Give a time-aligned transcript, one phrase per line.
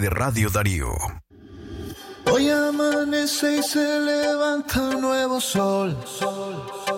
[0.00, 0.92] de Radio Darío.
[2.32, 5.96] Hoy amanece y se levanta un nuevo sol.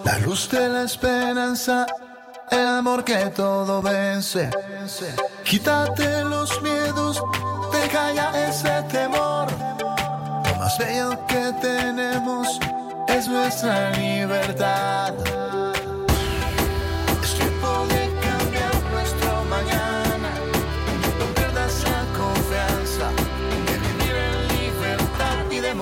[0.05, 1.87] La luz de la esperanza,
[2.51, 4.51] el amor que todo vence.
[5.45, 7.21] Quítate los miedos,
[7.73, 9.49] deja ya ese temor.
[9.81, 12.61] Lo más bello que tenemos
[13.09, 15.15] es nuestra libertad.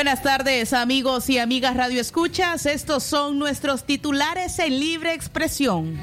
[0.00, 2.64] Buenas tardes amigos y amigas Radio Escuchas.
[2.64, 5.98] Estos son nuestros titulares en libre expresión.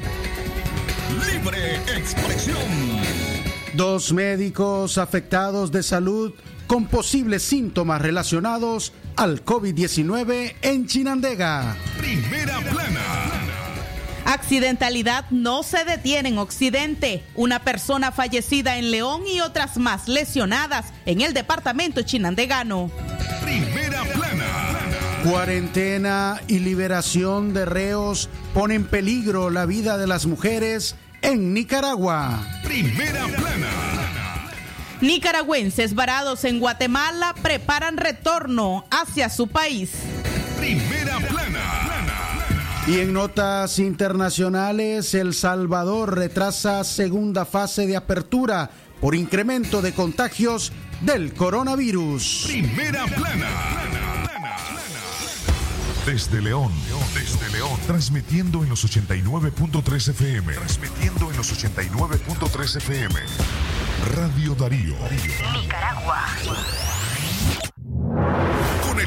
[1.25, 2.61] Libre expresión.
[3.73, 6.35] Dos médicos afectados de salud
[6.67, 11.75] con posibles síntomas relacionados al COVID-19 en Chinandega.
[11.97, 13.01] Primera plana.
[14.25, 17.23] Accidentalidad no se detiene en Occidente.
[17.33, 22.91] Una persona fallecida en León y otras más lesionadas en el departamento chinandegano.
[23.47, 24.45] Primera plana.
[25.23, 32.45] Cuarentena y liberación de reos pone en peligro la vida de las mujeres en Nicaragua.
[32.65, 33.69] Primera plana.
[34.99, 39.91] Nicaragüenses varados en Guatemala preparan retorno hacia su país.
[40.59, 41.63] Primera plana.
[42.85, 48.69] Y en notas internacionales, El Salvador retrasa segunda fase de apertura
[48.99, 52.45] por incremento de contagios del coronavirus.
[52.47, 53.47] Primera plana.
[56.05, 56.71] Desde León,
[57.13, 60.53] desde León, transmitiendo en los 89.3 FM.
[60.53, 63.15] Transmitiendo en los 89.3 FM.
[64.15, 64.95] Radio Darío.
[65.61, 66.23] Nicaragua.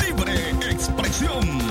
[0.00, 1.64] Libre expresión.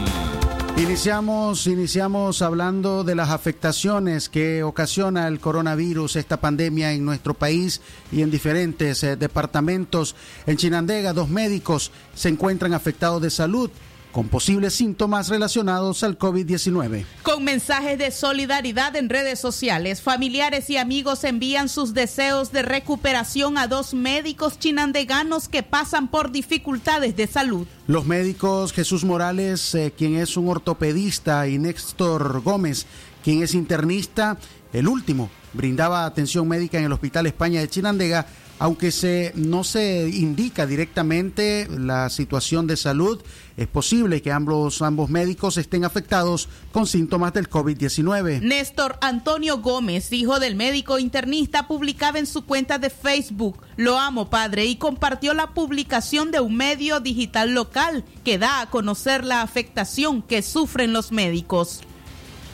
[0.78, 7.80] Iniciamos, iniciamos hablando de las afectaciones que ocasiona el coronavirus, esta pandemia en nuestro país
[8.12, 10.16] y en diferentes eh, departamentos.
[10.48, 13.70] En Chinandega, dos médicos se encuentran afectados de salud
[14.14, 17.04] con posibles síntomas relacionados al COVID-19.
[17.24, 23.58] Con mensajes de solidaridad en redes sociales, familiares y amigos envían sus deseos de recuperación
[23.58, 27.68] a dos médicos chinandeganos que pasan por dificultades de salud.
[27.88, 32.86] Los médicos Jesús Morales, eh, quien es un ortopedista, y Néstor Gómez,
[33.24, 34.38] quien es internista,
[34.72, 38.26] el último brindaba atención médica en el Hospital España de Chinandega,
[38.64, 43.22] aunque se, no se indica directamente la situación de salud,
[43.58, 48.40] es posible que ambos, ambos médicos estén afectados con síntomas del COVID-19.
[48.40, 54.30] Néstor Antonio Gómez, hijo del médico internista, publicaba en su cuenta de Facebook, Lo amo
[54.30, 59.42] padre, y compartió la publicación de un medio digital local que da a conocer la
[59.42, 61.82] afectación que sufren los médicos.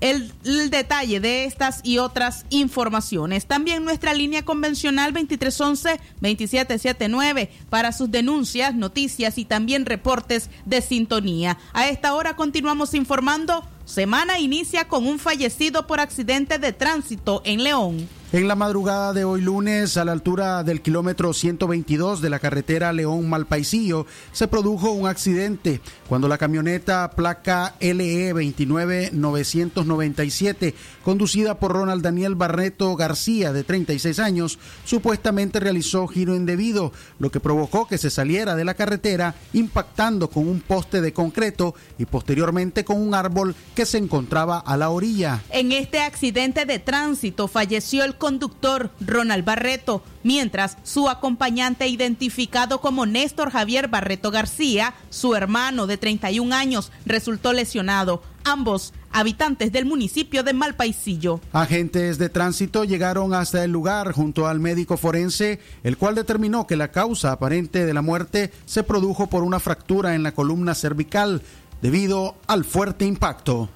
[0.02, 3.46] el, el detalle de estas y otras informaciones.
[3.46, 11.56] También nuestra línea convencional 2311-2779 para sus denuncias, noticias y también reportes de sintonía.
[11.72, 13.66] A esta hora continuamos informando.
[13.84, 18.08] Semana inicia con un fallecido por accidente de tránsito en León.
[18.34, 22.90] En la madrugada de hoy lunes, a la altura del kilómetro 122 de la carretera
[22.94, 30.74] León-Malpaisillo, se produjo un accidente cuando la camioneta placa LE 29997,
[31.04, 37.38] conducida por Ronald Daniel Barreto García, de 36 años, supuestamente realizó giro indebido, lo que
[37.38, 42.82] provocó que se saliera de la carretera, impactando con un poste de concreto y posteriormente
[42.82, 45.42] con un árbol que se encontraba a la orilla.
[45.50, 53.04] En este accidente de tránsito falleció el conductor Ronald Barreto, mientras su acompañante identificado como
[53.04, 58.22] Néstor Javier Barreto García, su hermano de 31 años, resultó lesionado.
[58.44, 61.40] Ambos habitantes del municipio de Malpaisillo.
[61.52, 66.76] Agentes de tránsito llegaron hasta el lugar junto al médico forense, el cual determinó que
[66.76, 71.42] la causa aparente de la muerte se produjo por una fractura en la columna cervical
[71.82, 73.68] debido al fuerte impacto.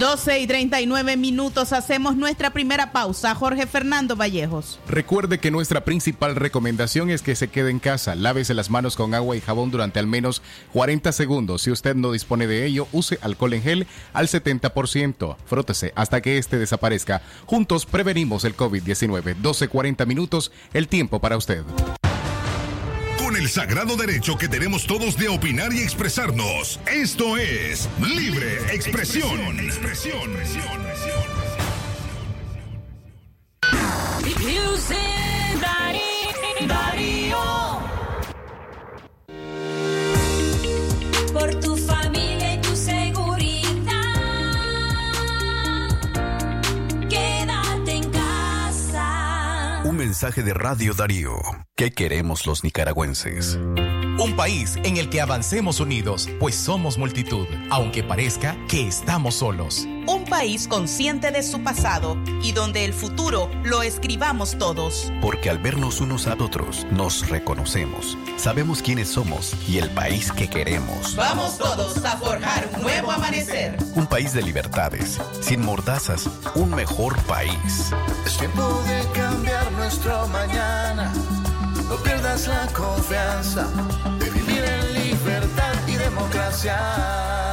[0.00, 3.34] 12 y 39 minutos hacemos nuestra primera pausa.
[3.34, 4.80] Jorge Fernando Vallejos.
[4.88, 8.14] Recuerde que nuestra principal recomendación es que se quede en casa.
[8.14, 10.40] Lávese las manos con agua y jabón durante al menos
[10.72, 11.60] 40 segundos.
[11.60, 15.36] Si usted no dispone de ello, use alcohol en gel al 70%.
[15.44, 17.20] Frótese hasta que este desaparezca.
[17.44, 19.36] Juntos prevenimos el COVID-19.
[19.42, 21.62] 12-40 minutos, el tiempo para usted.
[23.40, 26.78] El sagrado derecho que tenemos todos de opinar y expresarnos.
[26.86, 29.56] Esto es Libre Expresión.
[34.44, 34.96] Music
[35.60, 37.59] Dari- Darío.
[50.10, 51.36] Mensaje de Radio Darío.
[51.76, 53.54] ¿Qué queremos los nicaragüenses?
[54.18, 59.86] Un país en el que avancemos unidos, pues somos multitud, aunque parezca que estamos solos.
[60.10, 65.12] Un país consciente de su pasado y donde el futuro lo escribamos todos.
[65.22, 68.18] Porque al vernos unos a otros, nos reconocemos.
[68.36, 71.14] Sabemos quiénes somos y el país que queremos.
[71.14, 73.76] Vamos todos a forjar un nuevo amanecer.
[73.94, 77.92] Un país de libertades, sin mordazas, un mejor país.
[78.26, 81.12] Es tiempo de cambiar nuestro mañana.
[81.88, 83.68] No pierdas la confianza
[84.18, 87.49] de vivir en libertad y democracia.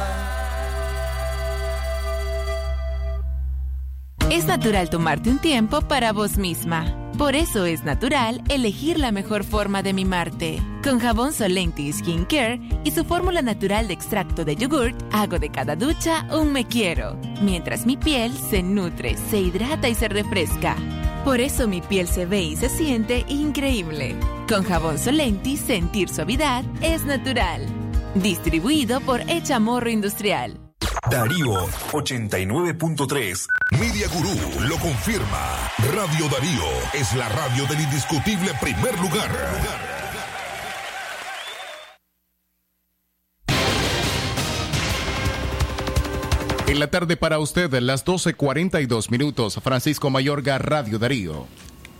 [4.30, 6.94] Es natural tomarte un tiempo para vos misma.
[7.16, 10.62] Por eso es natural elegir la mejor forma de mimarte.
[10.84, 15.48] Con jabón Solenti Skin Care y su fórmula natural de extracto de yogurt, hago de
[15.48, 20.76] cada ducha un me quiero, mientras mi piel se nutre, se hidrata y se refresca.
[21.24, 24.14] Por eso mi piel se ve y se siente increíble.
[24.46, 27.62] Con jabón Solenti, sentir suavidad es natural.
[28.14, 30.67] Distribuido por Echamorro Industrial.
[31.06, 33.46] Darío 89.3.
[33.78, 35.70] Media Gurú lo confirma.
[35.94, 39.30] Radio Darío es la radio del indiscutible primer lugar.
[46.66, 51.46] En la tarde para usted, las 12.42 minutos, Francisco Mayorga, Radio Darío.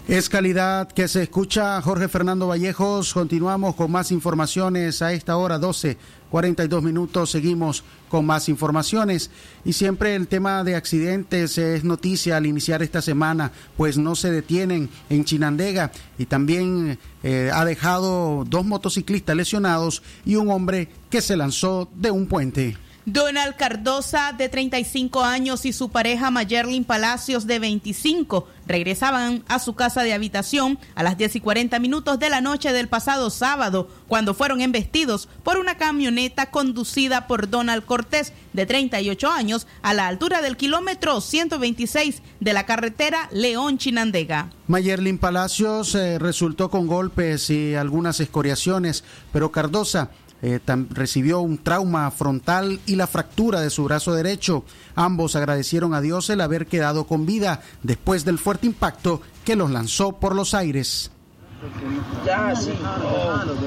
[0.09, 3.13] Es calidad que se escucha Jorge Fernando Vallejos.
[3.13, 5.99] Continuamos con más informaciones a esta hora, 12,
[6.31, 7.31] 42 minutos.
[7.31, 9.31] Seguimos con más informaciones.
[9.65, 14.31] Y siempre el tema de accidentes es noticia al iniciar esta semana, pues no se
[14.31, 21.21] detienen en Chinandega y también eh, ha dejado dos motociclistas lesionados y un hombre que
[21.21, 22.77] se lanzó de un puente.
[23.07, 29.75] Donald Cardosa, de 35 años, y su pareja Mayerlin Palacios, de 25, regresaban a su
[29.75, 33.89] casa de habitación a las 10 y 40 minutos de la noche del pasado sábado,
[34.09, 40.07] cuando fueron embestidos por una camioneta conducida por Donald Cortés, de 38 años, a la
[40.07, 44.51] altura del kilómetro 126 de la carretera León-Chinandega.
[44.67, 49.03] Mayerlin Palacios eh, resultó con golpes y algunas escoriaciones,
[49.33, 50.11] pero Cardosa
[50.43, 54.65] eh, tam- recibió un trauma frontal y la fractura de su brazo derecho.
[54.95, 59.71] Ambos agradecieron a Dios el haber quedado con vida después del fuerte impacto que los
[59.71, 61.11] lanzó por los aires.
[62.25, 62.71] Ya, sí.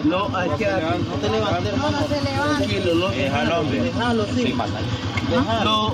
[0.06, 1.74] No, no hay que no te levantes.
[1.74, 3.10] Tranquilo, no.
[3.10, 3.84] Déjalo, hombre.
[3.84, 4.56] Déjalo, sí.
[5.32, 5.94] No,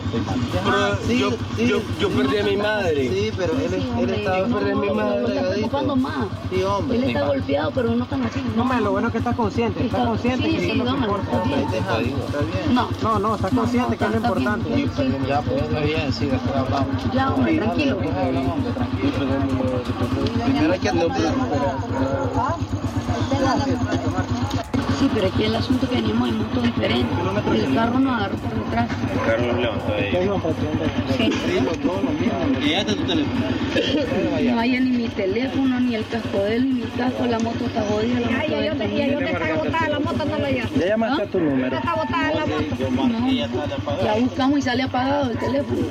[0.63, 3.09] pero yo, yo, yo perdí a mi madre.
[3.09, 5.35] Sí, pero él, él estaba perdiendo a mi madre.
[5.35, 6.27] está preocupando más.
[6.49, 6.97] Sí, hombre.
[6.97, 8.41] Él está golpeado, pero no tan así.
[8.55, 10.77] No, hombre, lo bueno es que está consciente, está consciente sí, que eso sí, es
[10.77, 11.31] lo que no, importa.
[11.31, 12.15] está bien.
[12.17, 12.73] Está.
[12.73, 14.47] No, No, no, está consciente que es lo está bien.
[14.49, 14.89] importante.
[14.95, 15.27] Sí.
[15.27, 17.13] Ya, pues está bien, sí, después hablamos.
[17.13, 17.97] Ya, hombre, tranquilo.
[20.45, 21.33] Primero hay que atender.
[24.99, 27.13] Sí, pero aquí el asunto que venimos en moto diferente.
[27.53, 28.89] El carro nos agarró por detrás.
[29.27, 30.53] Carlos levantó
[31.17, 31.29] Sí.
[32.65, 33.45] ¿Y ya está tu teléfono?
[34.53, 37.25] No hay ni mi teléfono, ni el casco de él, ni mi casco.
[37.27, 38.19] La moto está jodida.
[38.21, 40.69] La moto de él está botada la moto, no la llamo.
[40.79, 41.77] Ya llamaste a tu número.
[41.77, 43.07] Está botada la moto.
[43.07, 43.31] No.
[44.03, 45.81] Ya buscamos y sale apagado el teléfono.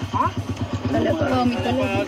[0.90, 2.06] Sale apagado mi teléfono.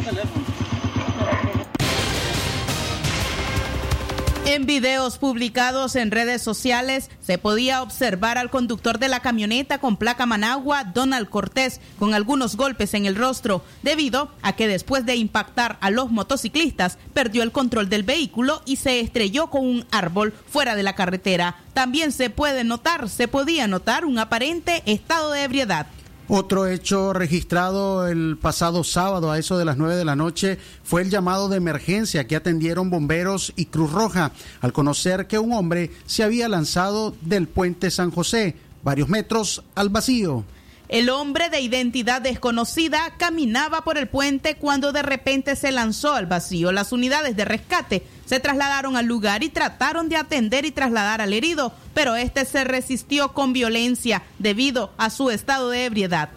[4.48, 9.98] En videos publicados en redes sociales se podía observar al conductor de la camioneta con
[9.98, 15.16] placa Managua, Donald Cortés, con algunos golpes en el rostro, debido a que después de
[15.16, 20.32] impactar a los motociclistas perdió el control del vehículo y se estrelló con un árbol
[20.46, 21.56] fuera de la carretera.
[21.74, 25.88] También se puede notar, se podía notar un aparente estado de ebriedad.
[26.30, 31.00] Otro hecho registrado el pasado sábado a eso de las 9 de la noche fue
[31.00, 35.90] el llamado de emergencia que atendieron bomberos y Cruz Roja al conocer que un hombre
[36.04, 40.44] se había lanzado del puente San José, varios metros al vacío.
[40.90, 46.26] El hombre de identidad desconocida caminaba por el puente cuando de repente se lanzó al
[46.26, 46.72] vacío.
[46.72, 51.32] Las unidades de rescate se trasladaron al lugar y trataron de atender y trasladar al
[51.32, 56.28] herido, pero este se resistió con violencia debido a su estado de ebriedad.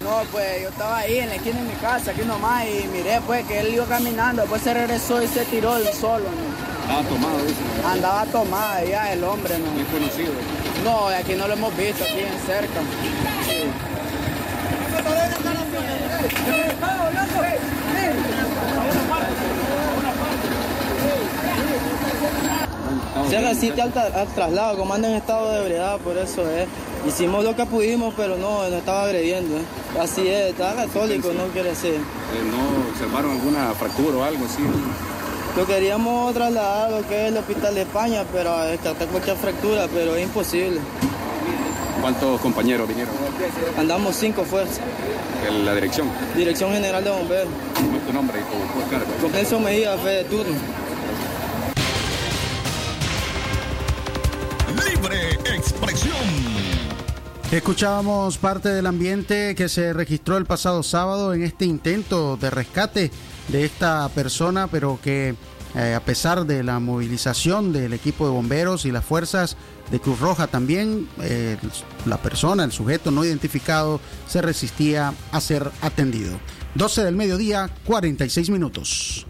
[0.00, 3.22] No, pues yo estaba ahí en la esquina de mi casa, aquí nomás, y miré
[3.26, 6.24] pues que él iba caminando, después se regresó y se tiró él solo.
[6.24, 6.80] ¿no?
[6.82, 7.60] Estaba tomado, dice.
[7.86, 9.70] Andaba tomado ya el hombre, ¿no?
[9.70, 10.32] Muy conocido.
[10.84, 12.80] No, aquí no lo hemos visto, aquí en cerca.
[23.28, 26.66] Se resiste al, al traslado, como anda en estado de ebriedad, por eso es.
[27.06, 29.56] Hicimos lo que pudimos, pero no, no estaba agrediendo.
[29.56, 29.62] ¿eh?
[30.00, 31.94] Así es, está católico, no quiere decir.
[31.94, 31.98] Eh,
[32.50, 34.62] ¿No observaron alguna fractura o algo así?
[35.56, 39.88] Lo queríamos trasladar a lo que es el hospital de España, pero descartar cualquier fractura,
[39.92, 40.80] pero es imposible.
[42.00, 43.12] ¿Cuántos compañeros vinieron?
[43.78, 44.80] Andamos cinco fuerzas.
[45.64, 46.08] La dirección.
[46.36, 47.48] Dirección General de Bomberos.
[47.74, 49.06] ¿Cómo es tu nombre y tu, tu cargo?
[49.32, 50.54] Nelson Medida, fe de turno.
[55.02, 56.16] Expresión.
[57.50, 63.10] Escuchábamos parte del ambiente que se registró el pasado sábado en este intento de rescate
[63.48, 65.34] de esta persona, pero que
[65.74, 69.56] eh, a pesar de la movilización del equipo de bomberos y las fuerzas
[69.90, 71.56] de Cruz Roja también, eh,
[72.04, 76.38] la persona, el sujeto no identificado, se resistía a ser atendido.
[76.74, 79.26] 12 del mediodía, 46 minutos.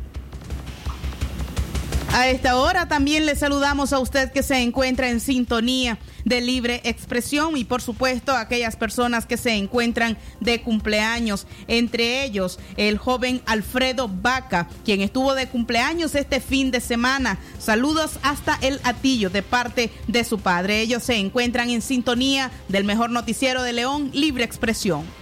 [2.13, 5.99] A esta hora también le saludamos a usted que se encuentra en sintonía.
[6.25, 12.59] de libre expresión y por supuesto aquellas personas que se encuentran de cumpleaños, entre ellos
[12.77, 17.39] el joven Alfredo Vaca, quien estuvo de cumpleaños este fin de semana.
[17.59, 20.81] Saludos hasta el Atillo de parte de su padre.
[20.81, 25.20] Ellos se encuentran en sintonía del mejor noticiero de León, Libre Expresión.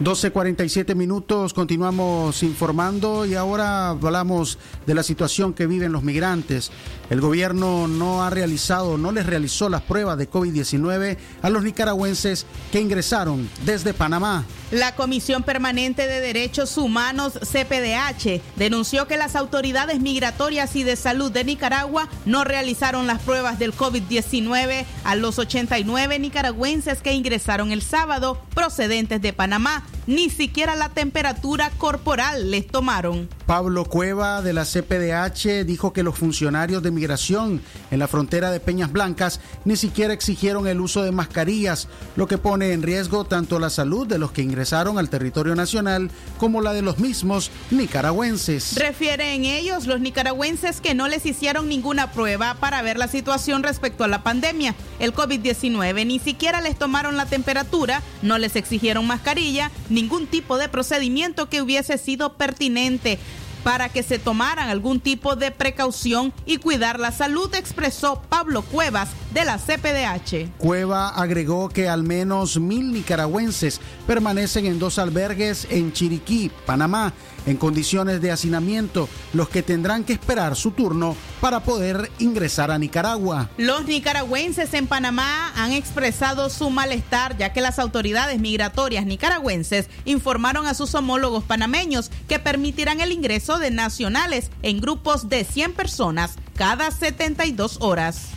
[0.00, 6.70] 12.47 minutos, continuamos informando y ahora hablamos de la situación que viven los migrantes.
[7.10, 12.46] El gobierno no ha realizado, no les realizó las pruebas de COVID-19 a los nicaragüenses
[12.72, 14.46] que ingresaron desde Panamá.
[14.70, 21.30] La Comisión Permanente de Derechos Humanos, CPDH, denunció que las autoridades migratorias y de salud
[21.30, 27.82] de Nicaragua no realizaron las pruebas del COVID-19 a los 89 nicaragüenses que ingresaron el
[27.82, 29.84] sábado procedentes de Panamá.
[30.06, 33.28] Ni siquiera la temperatura corporal les tomaron.
[33.46, 38.60] Pablo Cueva de la CPDH dijo que los funcionarios de migración en la frontera de
[38.60, 43.58] Peñas Blancas ni siquiera exigieron el uso de mascarillas, lo que pone en riesgo tanto
[43.58, 48.76] la salud de los que ingresaron al territorio nacional como la de los mismos nicaragüenses.
[48.76, 54.04] Refieren ellos los nicaragüenses que no les hicieron ninguna prueba para ver la situación respecto
[54.04, 59.70] a la pandemia, el COVID-19, ni siquiera les tomaron la temperatura, no les exigieron mascarilla,
[59.90, 63.18] ningún tipo de procedimiento que hubiese sido pertinente
[63.62, 69.10] para que se tomaran algún tipo de precaución y cuidar la salud, expresó Pablo Cuevas
[69.32, 70.56] de la CPDH.
[70.58, 77.12] Cueva agregó que al menos mil nicaragüenses permanecen en dos albergues en Chiriquí, Panamá,
[77.46, 82.78] en condiciones de hacinamiento, los que tendrán que esperar su turno para poder ingresar a
[82.78, 83.50] Nicaragua.
[83.56, 90.66] Los nicaragüenses en Panamá han expresado su malestar ya que las autoridades migratorias nicaragüenses informaron
[90.66, 96.34] a sus homólogos panameños que permitirán el ingreso de nacionales en grupos de 100 personas
[96.56, 98.28] cada 72 horas.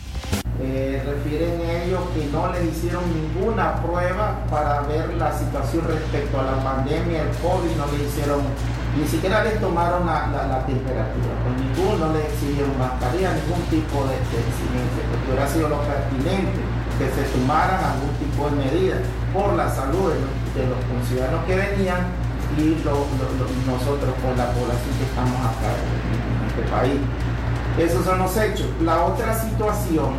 [0.60, 6.44] Eh, refieren ellos que no le hicieron ninguna prueba para ver la situación respecto a
[6.44, 8.40] la pandemia, el COVID, no le hicieron,
[8.96, 14.38] ni siquiera les tomaron la, temperatura, con ninguno le exigieron mascarilla, ningún tipo de, de
[14.38, 16.62] exigencia, porque hubiera sido lo pertinente
[16.98, 18.96] que se tomaran algún tipo de medida
[19.32, 22.06] por la salud de los, de conciudadanos que venían
[22.56, 22.78] y
[23.66, 27.00] nosotros con la población que estamos acá en este país.
[27.78, 28.68] Esos son los hechos.
[28.82, 30.14] La otra situación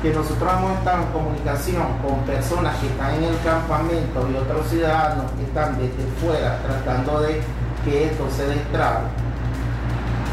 [0.00, 4.68] que nosotros hemos estado en comunicación con personas que están en el campamento y otros
[4.68, 7.40] ciudadanos que están desde fuera tratando de
[7.84, 9.06] que esto se destrabe,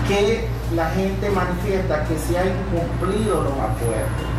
[0.07, 4.31] que la gente manifiesta que se han incumplido los acuerdos.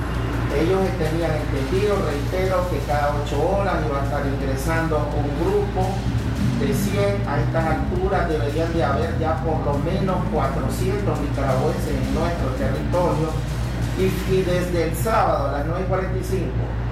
[0.57, 5.88] Ellos tenían entendido, reitero, que cada ocho horas iba a estar ingresando un grupo
[6.61, 7.29] de 100.
[7.29, 13.29] A estas alturas deberían de haber ya por lo menos 400 nicaragüenses en nuestro territorio.
[13.96, 16.48] Y, y desde el sábado a las 9.45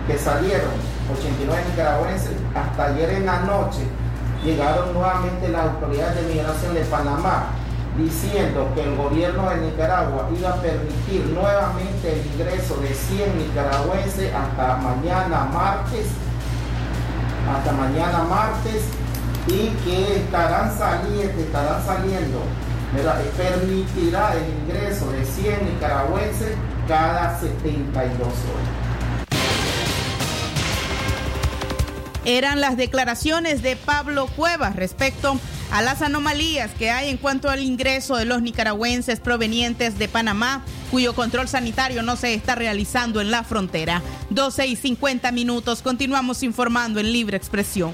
[0.06, 0.72] que salieron
[1.12, 3.84] 89 nicaragüenses, hasta ayer en la noche
[4.44, 7.46] llegaron nuevamente las autoridades de migración de Panamá
[7.96, 14.32] diciendo que el gobierno de Nicaragua iba a permitir nuevamente el ingreso de 100 nicaragüenses
[14.34, 16.06] hasta mañana martes,
[17.52, 18.84] hasta mañana martes,
[19.46, 22.40] y que estarán saliendo, estarán saliendo,
[23.36, 26.52] permitirá el ingreso de 100 nicaragüenses
[26.86, 28.79] cada 72 horas.
[32.24, 35.38] Eran las declaraciones de Pablo Cuevas respecto
[35.72, 40.64] a las anomalías que hay en cuanto al ingreso de los nicaragüenses provenientes de Panamá,
[40.90, 44.02] cuyo control sanitario no se está realizando en la frontera.
[44.30, 47.92] 12 y 50 minutos, continuamos informando en Libre Expresión.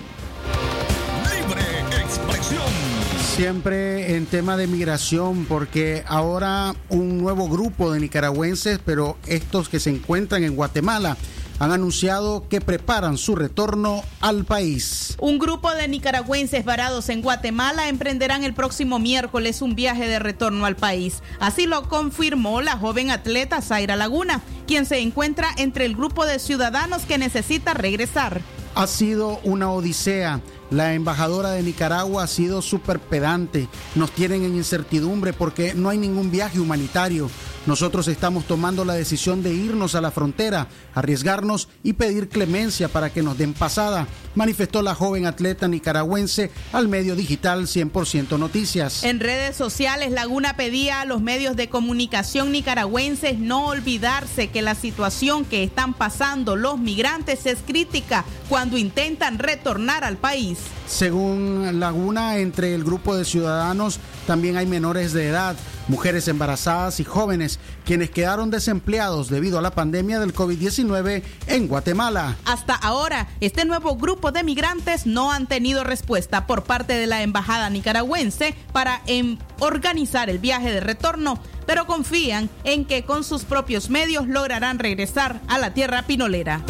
[3.37, 9.79] Siempre en tema de migración, porque ahora un nuevo grupo de nicaragüenses, pero estos que
[9.79, 11.19] se encuentran en Guatemala,
[11.59, 15.17] han anunciado que preparan su retorno al país.
[15.21, 20.67] Un grupo de nicaragüenses varados en Guatemala emprenderán el próximo miércoles un viaje de retorno
[20.67, 21.23] al país.
[21.41, 26.39] Así lo confirmó la joven atleta Zaira Laguna, quien se encuentra entre el grupo de
[26.39, 28.41] ciudadanos que necesita regresar.
[28.75, 30.43] Ha sido una odisea.
[30.71, 33.69] La embajadora de Nicaragua ha sido súper pedante.
[33.95, 37.31] Nos tienen en incertidumbre porque no hay ningún viaje humanitario.
[37.67, 43.11] Nosotros estamos tomando la decisión de irnos a la frontera, arriesgarnos y pedir clemencia para
[43.11, 49.03] que nos den pasada, manifestó la joven atleta nicaragüense al medio digital 100% Noticias.
[49.03, 54.77] En redes sociales, Laguna pedía a los medios de comunicación nicaragüenses no olvidarse que la
[54.77, 60.59] situación que están pasando los migrantes es crítica cuando intentan retornar al país.
[60.87, 65.57] Según Laguna, entre el grupo de ciudadanos también hay menores de edad,
[65.89, 72.37] mujeres embarazadas y jóvenes, quienes quedaron desempleados debido a la pandemia del COVID-19 en Guatemala.
[72.45, 77.23] Hasta ahora, este nuevo grupo de migrantes no han tenido respuesta por parte de la
[77.23, 83.45] embajada nicaragüense para em, organizar el viaje de retorno, pero confían en que con sus
[83.45, 86.63] propios medios lograrán regresar a la tierra pinolera.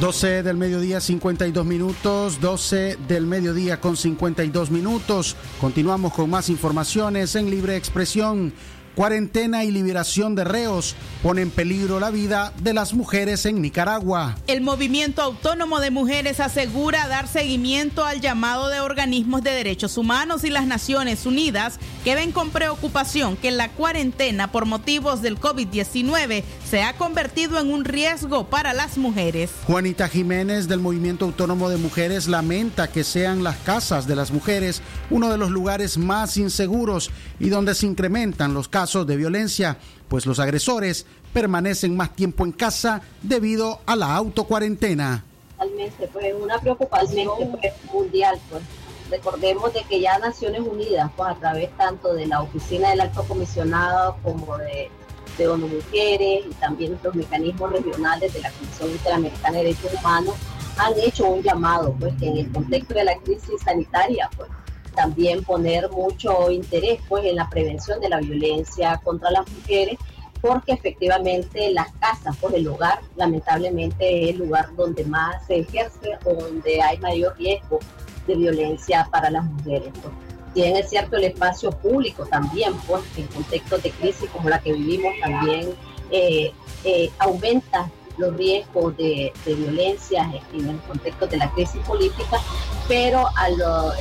[0.00, 5.34] 12 del mediodía 52 minutos, 12 del mediodía con 52 minutos.
[5.60, 8.52] Continuamos con más informaciones en libre expresión.
[8.94, 14.36] Cuarentena y liberación de reos pone en peligro la vida de las mujeres en Nicaragua.
[14.48, 20.42] El Movimiento Autónomo de Mujeres asegura dar seguimiento al llamado de organismos de derechos humanos
[20.42, 26.42] y las Naciones Unidas que ven con preocupación que la cuarentena por motivos del COVID-19
[26.68, 29.50] se ha convertido en un riesgo para las mujeres.
[29.66, 34.82] Juanita Jiménez del Movimiento Autónomo de Mujeres lamenta que sean las casas de las mujeres
[35.08, 39.78] uno de los lugares más inseguros y donde se incrementan los casos de violencia,
[40.08, 45.24] pues los agresores permanecen más tiempo en casa debido a la autocuarentena.
[45.58, 48.62] Realmente, pues una preocupación pues, mundial, pues.
[49.10, 53.24] Recordemos de que ya Naciones Unidas, pues a través tanto de la Oficina del Alto
[53.24, 54.90] Comisionado como de,
[55.38, 60.34] de ONU Mujeres y también los mecanismos regionales de la Comisión Interamericana de Derechos Humanos,
[60.76, 64.48] han hecho un llamado, pues en el contexto de la crisis sanitaria, pues
[64.94, 69.96] también poner mucho interés pues en la prevención de la violencia contra las mujeres
[70.40, 76.18] porque efectivamente las casas, pues el hogar, lamentablemente es el lugar donde más se ejerce
[76.24, 77.80] o donde hay mayor riesgo
[78.26, 79.90] de violencia para las mujeres.
[80.02, 80.27] Pues.
[80.54, 85.12] Es cierto el espacio público también, pues en contextos de crisis como la que vivimos
[85.20, 85.74] también
[86.10, 86.52] eh,
[86.84, 92.40] eh, aumenta los riesgos de, de, violencia en el contexto de la crisis política,
[92.88, 93.26] pero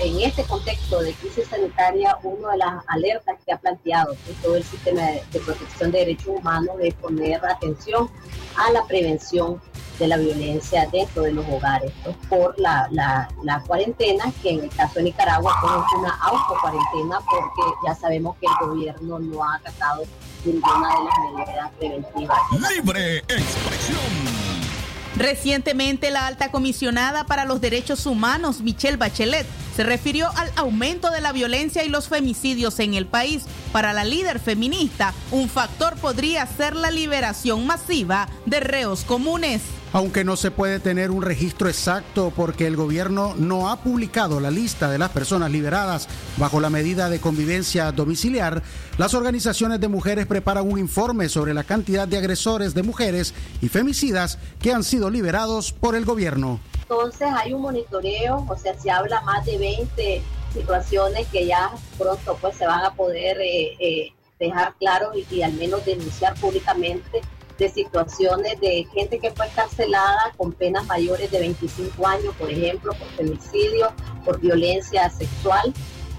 [0.02, 4.56] en este contexto de crisis sanitaria, una de las alertas que ha planteado pues, todo
[4.56, 8.10] el sistema de, protección de derechos humanos es poner atención
[8.56, 9.62] a la prevención
[10.00, 11.92] de la violencia dentro de los hogares
[12.30, 17.62] por la, la, la, cuarentena, que en el caso de Nicaragua es una autocuarentena porque
[17.86, 20.04] ya sabemos que el gobierno no ha acatado
[20.46, 22.40] ninguna de las medidas preventivas.
[22.72, 24.48] Libre expresión.
[25.18, 31.22] Recientemente, la alta comisionada para los derechos humanos, Michelle Bachelet, se refirió al aumento de
[31.22, 33.46] la violencia y los femicidios en el país.
[33.72, 39.64] Para la líder feminista, un factor podría ser la liberación masiva de reos comunes.
[39.94, 44.52] Aunque no se puede tener un registro exacto porque el gobierno no ha publicado la
[44.52, 48.64] lista de las personas liberadas bajo la medida de convivencia domiciliar,
[48.98, 53.70] las organizaciones de mujeres preparan un informe sobre la cantidad de agresores de mujeres y
[53.70, 56.60] femicidas que han sido liberados por el gobierno.
[56.82, 60.22] Entonces hay un monitoreo, o sea, se habla más de 20
[60.54, 65.44] situaciones que ya pronto pues se van a poder eh, eh, dejar claros y, y
[65.44, 67.22] al menos denunciar públicamente
[67.58, 72.94] de situaciones de gente que fue encarcelada con penas mayores de 25 años, por ejemplo,
[72.94, 73.92] por femicidio,
[74.24, 75.74] por violencia sexual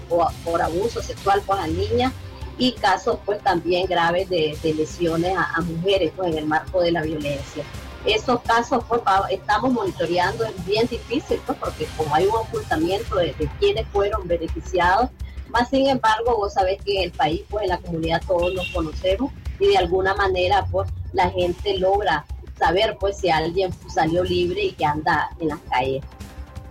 [0.09, 2.11] o por abuso sexual con las niñas
[2.57, 6.81] y casos pues también graves de, de lesiones a, a, mujeres pues en el marco
[6.81, 7.63] de la violencia.
[8.05, 13.33] Esos casos pues estamos monitoreando, es bien difícil pues porque como hay un ocultamiento de,
[13.33, 15.09] de quienes fueron beneficiados,
[15.49, 18.69] más sin embargo vos sabés que en el país pues en la comunidad todos nos
[18.71, 22.25] conocemos y de alguna manera pues la gente logra
[22.57, 26.03] saber pues si alguien salió libre y que anda en las calles.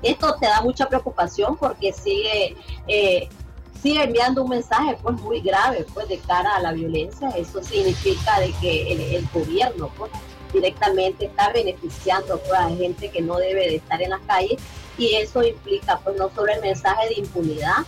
[0.02, 3.28] Esto te da mucha preocupación porque sigue, eh,
[3.82, 7.30] sigue enviando un mensaje pues muy grave pues de cara a la violencia.
[7.30, 10.12] Eso significa de que el, gobierno pues
[10.52, 14.60] directamente está beneficiando pues, a gente que no debe de estar en las calles
[14.96, 17.84] y eso implica pues no solo el mensaje de impunidad,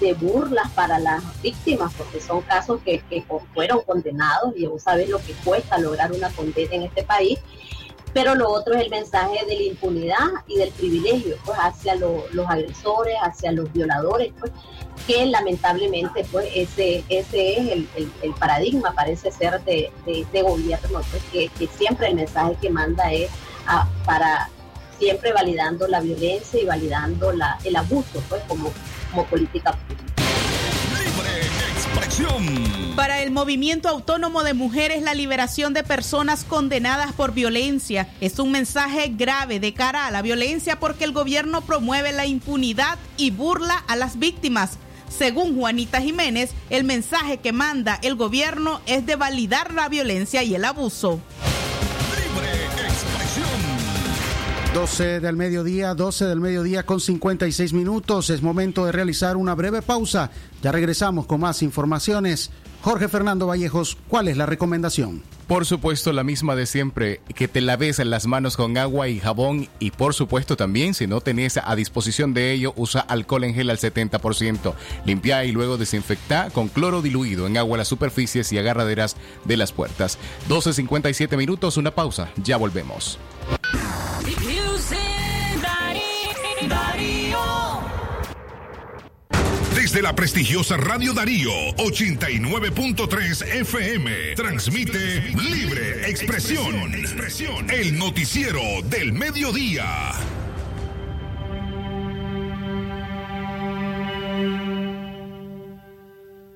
[0.00, 5.08] de burlas para las víctimas, porque son casos que, que fueron condenados y vos sabes
[5.08, 7.38] lo que cuesta lograr una condena en este país,
[8.12, 12.24] pero lo otro es el mensaje de la impunidad y del privilegio pues hacia lo,
[12.32, 14.50] los agresores, hacia los violadores, pues
[15.06, 21.00] que lamentablemente pues ese, ese es el, el, el paradigma parece ser de, de gobierno,
[21.10, 23.30] pues que, que, siempre el mensaje que manda es
[23.66, 24.50] a, para
[24.98, 28.70] siempre validando la violencia y validando la, el abuso pues como
[29.10, 30.04] como política pública.
[32.96, 38.52] Para el movimiento autónomo de mujeres, la liberación de personas condenadas por violencia es un
[38.52, 43.82] mensaje grave de cara a la violencia porque el gobierno promueve la impunidad y burla
[43.88, 44.78] a las víctimas.
[45.08, 50.54] Según Juanita Jiménez, el mensaje que manda el gobierno es de validar la violencia y
[50.54, 51.20] el abuso.
[54.74, 58.30] 12 del mediodía, 12 del mediodía con 56 minutos.
[58.30, 60.30] Es momento de realizar una breve pausa.
[60.62, 62.52] Ya regresamos con más informaciones.
[62.82, 65.22] Jorge Fernando Vallejos, ¿cuál es la recomendación?
[65.48, 69.68] Por supuesto, la misma de siempre, que te laves las manos con agua y jabón
[69.80, 73.70] y por supuesto también, si no tenés a disposición de ello, usa alcohol en gel
[73.70, 74.74] al 70%.
[75.04, 79.72] Limpia y luego desinfecta con cloro diluido en agua las superficies y agarraderas de las
[79.72, 80.16] puertas.
[80.48, 83.18] 12.57 minutos, una pausa, ya volvemos.
[89.74, 96.92] Desde la prestigiosa Radio Darío 89.3 FM transmite Libre Expresión.
[97.70, 100.12] El noticiero del mediodía.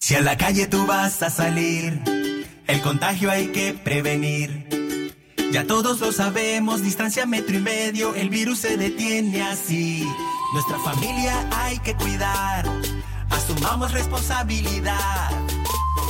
[0.00, 1.98] Si a la calle tú vas a salir,
[2.66, 4.66] el contagio hay que prevenir.
[5.50, 10.04] Ya todos lo sabemos, distancia metro y medio, el virus se detiene así.
[10.52, 12.64] Nuestra familia hay que cuidar,
[13.34, 15.30] asumamos responsabilidad.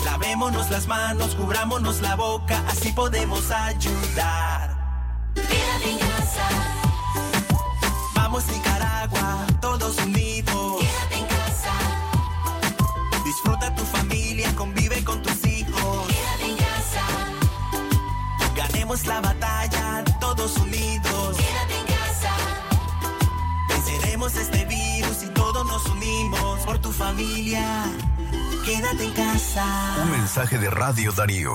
[0.04, 4.76] Lavémonos las manos, cubrámonos la boca, así podemos ayudar.
[5.34, 6.48] Quédate en casa,
[8.14, 10.80] Vamos Nicaragua, todos unidos.
[10.80, 11.72] quédate en casa,
[13.24, 16.06] Disfruta tu familia, convive con tus hijos.
[16.06, 17.04] quédate en casa,
[18.54, 20.83] Ganemos la batalla, todos unidos.
[25.74, 27.84] Nos unimos por tu familia.
[28.64, 29.96] Quédate en casa.
[30.04, 31.52] Un mensaje de Radio Darío.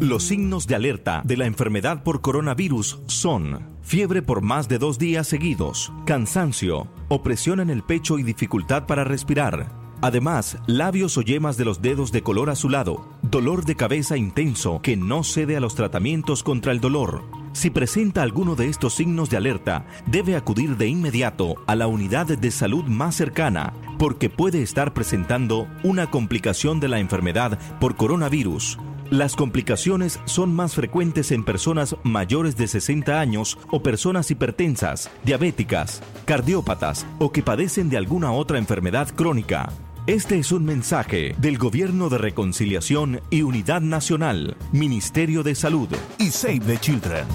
[0.00, 4.98] Los signos de alerta de la enfermedad por coronavirus son fiebre por más de dos
[4.98, 9.77] días seguidos, cansancio, opresión en el pecho y dificultad para respirar.
[10.00, 14.96] Además, labios o yemas de los dedos de color azulado, dolor de cabeza intenso que
[14.96, 17.24] no cede a los tratamientos contra el dolor.
[17.52, 22.26] Si presenta alguno de estos signos de alerta, debe acudir de inmediato a la unidad
[22.26, 28.78] de salud más cercana, porque puede estar presentando una complicación de la enfermedad por coronavirus.
[29.10, 36.02] Las complicaciones son más frecuentes en personas mayores de 60 años o personas hipertensas, diabéticas,
[36.26, 39.70] cardiópatas o que padecen de alguna otra enfermedad crónica.
[40.08, 46.30] Este es un mensaje del Gobierno de Reconciliación y Unidad Nacional, Ministerio de Salud y
[46.30, 47.26] Save the Children.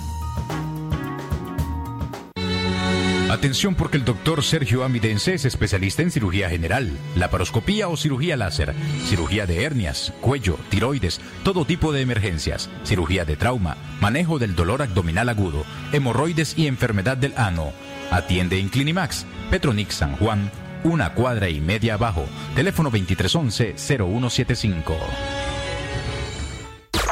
[3.29, 8.73] Atención porque el doctor Sergio Amidense es especialista en cirugía general, laparoscopía o cirugía láser,
[9.05, 14.81] cirugía de hernias, cuello, tiroides, todo tipo de emergencias, cirugía de trauma, manejo del dolor
[14.81, 17.71] abdominal agudo, hemorroides y enfermedad del ano.
[18.09, 20.49] Atiende en Clinimax, Petronix San Juan,
[20.83, 24.95] una cuadra y media abajo, teléfono 2311-0175.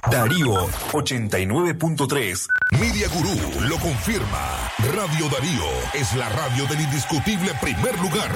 [0.09, 2.47] Darío 89.3.
[2.71, 3.35] Media Gurú
[3.67, 4.71] lo confirma.
[4.93, 8.31] Radio Darío es la radio del indiscutible primer lugar.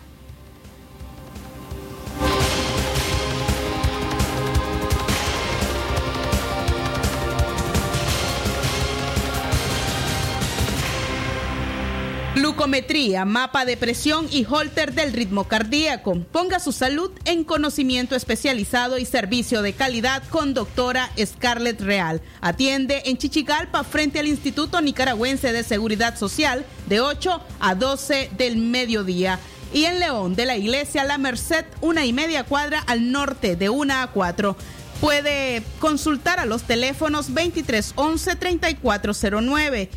[12.36, 16.20] Glucometría, mapa de presión y holter del ritmo cardíaco.
[16.34, 22.22] Ponga su salud en conocimiento especializado y servicio de calidad con doctora Scarlett Real.
[22.42, 28.58] Atiende en Chichigalpa frente al Instituto Nicaragüense de Seguridad Social de 8 a 12 del
[28.58, 29.40] mediodía.
[29.74, 33.70] Y en León de la Iglesia La Merced, una y media cuadra al norte de
[33.70, 34.58] 1 a 4.
[35.00, 39.90] Puede consultar a los teléfonos 2311 3409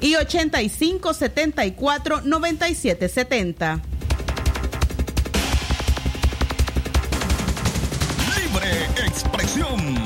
[0.00, 3.80] y 85 74 97 70.
[8.36, 9.96] Libre Expresión.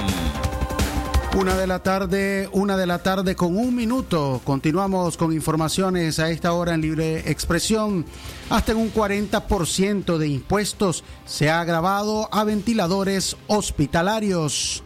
[1.37, 4.41] Una de la tarde, una de la tarde con un minuto.
[4.45, 8.05] Continuamos con informaciones a esta hora en libre expresión.
[8.51, 14.83] Hasta en un 40% de impuestos se ha agravado a ventiladores hospitalarios.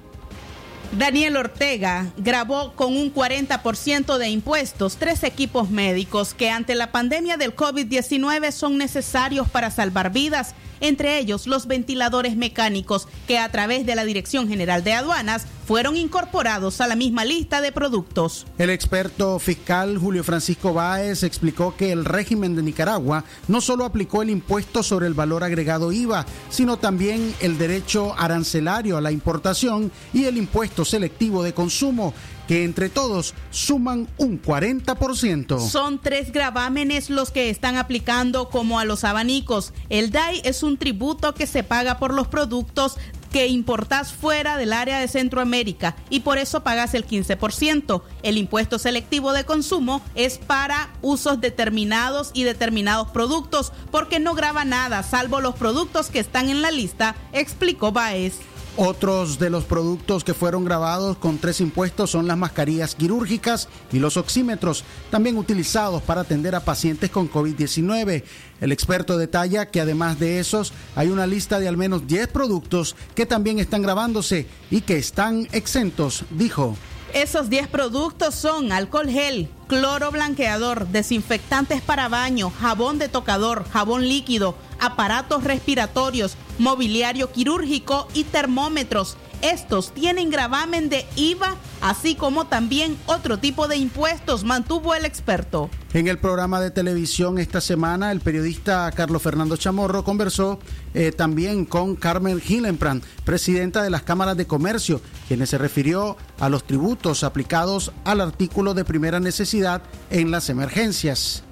[0.97, 7.37] Daniel Ortega grabó con un 40% de impuestos tres equipos médicos que ante la pandemia
[7.37, 13.87] del COVID-19 son necesarios para salvar vidas, entre ellos los ventiladores mecánicos que a través
[13.87, 18.47] de la Dirección General de Aduanas fueron incorporados a la misma lista de productos.
[18.59, 24.23] El experto fiscal Julio Francisco Báez explicó que el régimen de Nicaragua no solo aplicó
[24.23, 29.91] el impuesto sobre el valor agregado IVA, sino también el derecho arancelario a la importación
[30.13, 32.15] y el impuesto selectivo de consumo,
[32.47, 35.69] que entre todos suman un 40%.
[35.69, 39.73] Son tres gravámenes los que están aplicando como a los abanicos.
[39.89, 42.97] El DAI es un tributo que se paga por los productos
[43.35, 48.03] que importás fuera del área de Centroamérica y por eso pagas el 15%.
[48.23, 54.65] El impuesto selectivo de consumo es para usos determinados y determinados productos porque no graba
[54.65, 58.35] nada salvo los productos que están en la lista, explicó Baez.
[58.77, 64.01] Otros de los productos que fueron grabados con tres impuestos son las mascarillas quirúrgicas y
[64.01, 64.83] los oxímetros,
[65.13, 68.25] también utilizados para atender a pacientes con COVID-19.
[68.61, 72.97] El experto detalla que además de esos hay una lista de al menos 10 productos
[73.15, 76.77] que también están grabándose y que están exentos, dijo.
[77.15, 84.09] Esos 10 productos son alcohol gel, cloro blanqueador, desinfectantes para baño, jabón de tocador, jabón
[84.09, 89.17] líquido, aparatos respiratorios, mobiliario quirúrgico y termómetros.
[89.45, 95.69] Estos tienen gravamen de IVA, así como también otro tipo de impuestos, mantuvo el experto.
[95.93, 100.59] En el programa de televisión esta semana, el periodista Carlos Fernando Chamorro conversó
[100.95, 106.49] eh, también con Carmen Hillenbrand, presidenta de las cámaras de comercio, quienes se refirió a
[106.49, 111.44] los tributos aplicados al artículo de primera necesidad en las emergencias.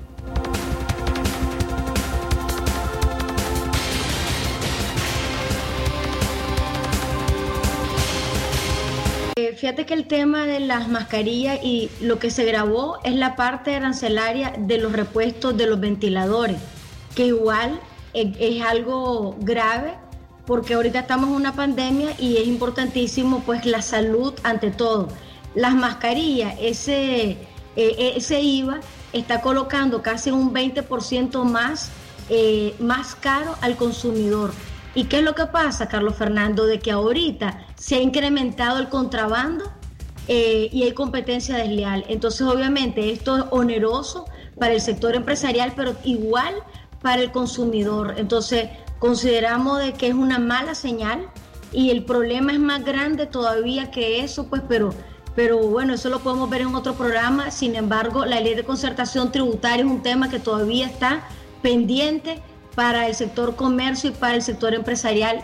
[9.63, 13.77] Fíjate que el tema de las mascarillas y lo que se grabó es la parte
[13.77, 16.57] arancelaria de los repuestos de los ventiladores,
[17.15, 17.79] que igual
[18.13, 19.95] eh, es, algo grave
[20.47, 25.07] porque ahorita estamos en una pandemia y es importantísimo pues la salud ante todo.
[25.55, 27.39] Las mascarillas, ese,
[27.77, 28.81] eh, ese IVA
[29.13, 31.93] está colocando casi un 20% más,
[32.31, 34.53] eh, más caro al consumidor.
[34.95, 36.67] ¿Y qué es lo que pasa, Carlos Fernando?
[36.67, 39.65] De que ahorita se ha incrementado el contrabando
[40.29, 42.05] eh, y hay competencia desleal.
[42.09, 44.27] Entonces, obviamente, esto es oneroso
[44.59, 46.55] para el sector empresarial, pero igual
[47.01, 48.15] para el consumidor.
[48.19, 51.27] Entonces, consideramos de que es una mala señal
[51.73, 54.91] y el problema es más grande todavía que eso, pues, pero,
[55.35, 57.51] pero bueno, eso lo podemos ver en otro programa.
[57.51, 61.27] Sin embargo, la ley de concertación tributaria es un tema que todavía está
[61.63, 62.43] pendiente
[62.75, 65.43] para el sector comercio y para el sector empresarial.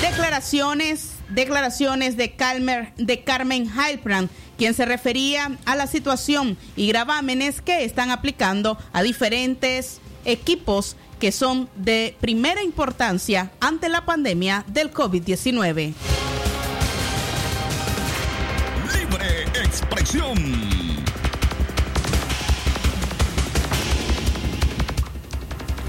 [0.00, 7.60] Declaraciones, declaraciones de, Calmer, de Carmen Heilbrand, quien se refería a la situación y gravámenes
[7.60, 14.92] que están aplicando a diferentes equipos que son de primera importancia ante la pandemia del
[14.92, 15.94] COVID-19.
[18.92, 20.75] Libre expresión.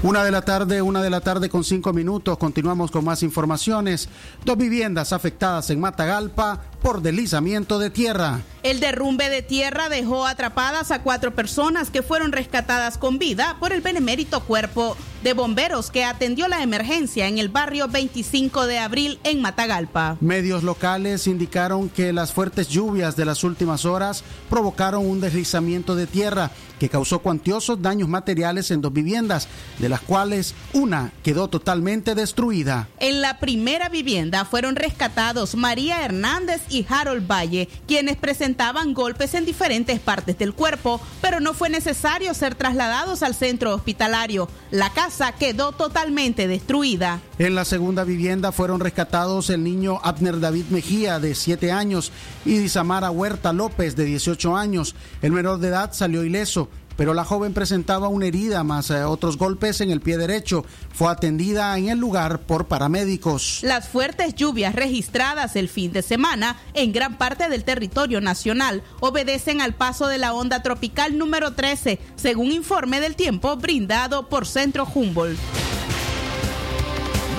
[0.00, 2.38] Una de la tarde, una de la tarde con cinco minutos.
[2.38, 4.08] Continuamos con más informaciones.
[4.44, 8.40] Dos viviendas afectadas en Matagalpa por deslizamiento de tierra.
[8.62, 13.72] El derrumbe de tierra dejó atrapadas a cuatro personas que fueron rescatadas con vida por
[13.72, 19.18] el benemérito cuerpo de bomberos que atendió la emergencia en el barrio 25 de abril
[19.24, 20.16] en Matagalpa.
[20.20, 26.06] Medios locales indicaron que las fuertes lluvias de las últimas horas provocaron un deslizamiento de
[26.06, 32.14] tierra que causó cuantiosos daños materiales en dos viviendas, de las cuales una quedó totalmente
[32.14, 32.88] destruida.
[33.00, 39.44] En la primera vivienda fueron rescatados María Hernández y Harold Valle, quienes presentaban golpes en
[39.44, 44.48] diferentes partes del cuerpo, pero no fue necesario ser trasladados al centro hospitalario.
[44.70, 45.07] La casa
[45.38, 47.20] quedó totalmente destruida.
[47.38, 52.12] En la segunda vivienda fueron rescatados el niño Abner David Mejía, de 7 años,
[52.44, 54.94] y Disamara Huerta López, de 18 años.
[55.22, 59.38] El menor de edad salió ileso pero la joven presentaba una herida más eh, otros
[59.38, 60.64] golpes en el pie derecho.
[60.92, 63.60] Fue atendida en el lugar por paramédicos.
[63.62, 69.60] Las fuertes lluvias registradas el fin de semana en gran parte del territorio nacional obedecen
[69.60, 74.84] al paso de la onda tropical número 13, según informe del tiempo brindado por Centro
[74.92, 75.38] Humboldt.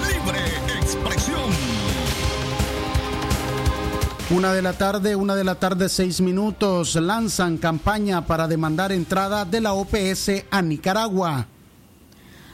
[0.08, 0.40] Libre
[0.80, 1.69] expresión.
[4.32, 6.94] Una de la tarde, una de la tarde, seis minutos.
[6.94, 11.48] Lanzan campaña para demandar entrada de la OPS a Nicaragua.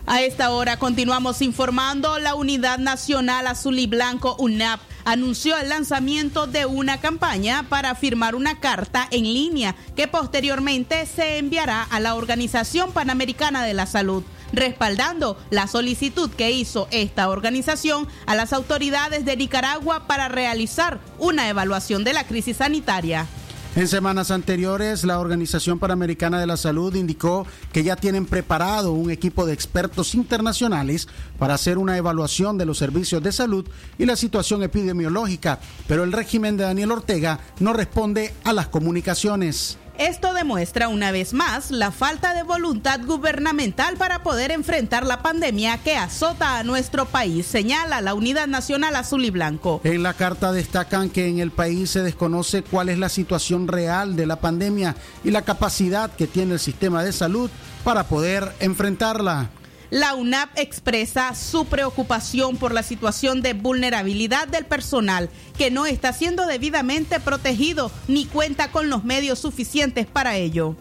[0.06, 2.18] A esta hora continuamos informando.
[2.18, 8.36] La Unidad Nacional Azul y Blanco UNAP anunció el lanzamiento de una campaña para firmar
[8.36, 14.24] una carta en línea que posteriormente se enviará a la Organización Panamericana de la Salud
[14.54, 21.50] respaldando la solicitud que hizo esta organización a las autoridades de Nicaragua para realizar una
[21.50, 23.28] evaluación de la crisis sanitaria.
[23.76, 29.12] En semanas anteriores, la Organización Panamericana de la Salud indicó que ya tienen preparado un
[29.12, 33.68] equipo de expertos internacionales para hacer una evaluación de los servicios de salud
[33.98, 39.78] y la situación epidemiológica, pero el régimen de Daniel Ortega no responde a las comunicaciones.
[39.98, 45.78] Esto demuestra una vez más la falta de voluntad gubernamental para poder enfrentar la pandemia
[45.78, 49.80] que azota a nuestro país, señala la Unidad Nacional Azul y Blanco.
[49.86, 54.18] En la carta destacan que en el país se desconoce cuál es la situación real
[54.18, 57.50] de la pandemia y la capacidad que tiene el sistema de salud
[57.86, 59.50] para poder enfrentarla.
[59.96, 66.12] La UNAP expresa su preocupación por la situación de vulnerabilidad del personal que no está
[66.12, 70.76] siendo debidamente protegido ni cuenta con los medios suficientes para ello.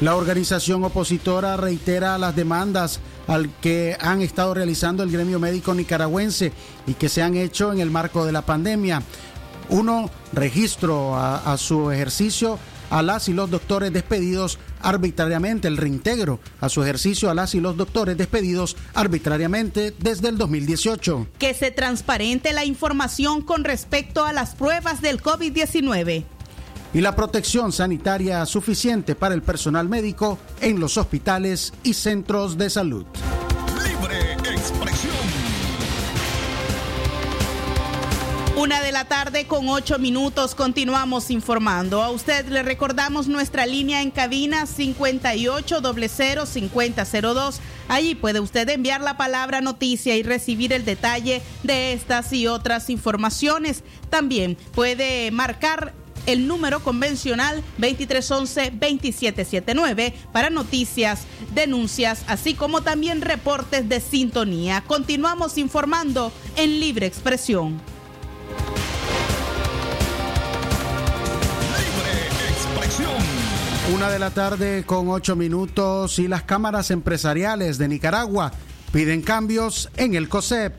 [0.00, 6.52] La organización opositora reitera las demandas al que han estado realizando el gremio médico nicaragüense
[6.86, 9.02] y que se han hecho en el marco de la pandemia.
[9.70, 12.60] Uno, registro a, a su ejercicio
[12.90, 17.60] a las y los doctores despedidos arbitrariamente, el reintegro a su ejercicio a las y
[17.60, 21.26] los doctores despedidos arbitrariamente desde el 2018.
[21.38, 26.24] Que se transparente la información con respecto a las pruebas del COVID-19
[26.94, 32.70] y la protección sanitaria suficiente para el personal médico en los hospitales y centros de
[32.70, 33.04] salud.
[38.56, 42.04] Una de la tarde con ocho minutos continuamos informando.
[42.04, 47.56] A usted le recordamos nuestra línea en cabina 58005002.
[47.88, 52.90] Allí puede usted enviar la palabra noticia y recibir el detalle de estas y otras
[52.90, 53.82] informaciones.
[54.08, 55.92] También puede marcar
[56.26, 61.22] el número convencional 2311-2779 para noticias,
[61.54, 64.84] denuncias, así como también reportes de sintonía.
[64.86, 67.93] Continuamos informando en libre expresión.
[73.92, 78.50] Una de la tarde con ocho minutos y las cámaras empresariales de Nicaragua
[78.92, 80.74] piden cambios en el COSEP.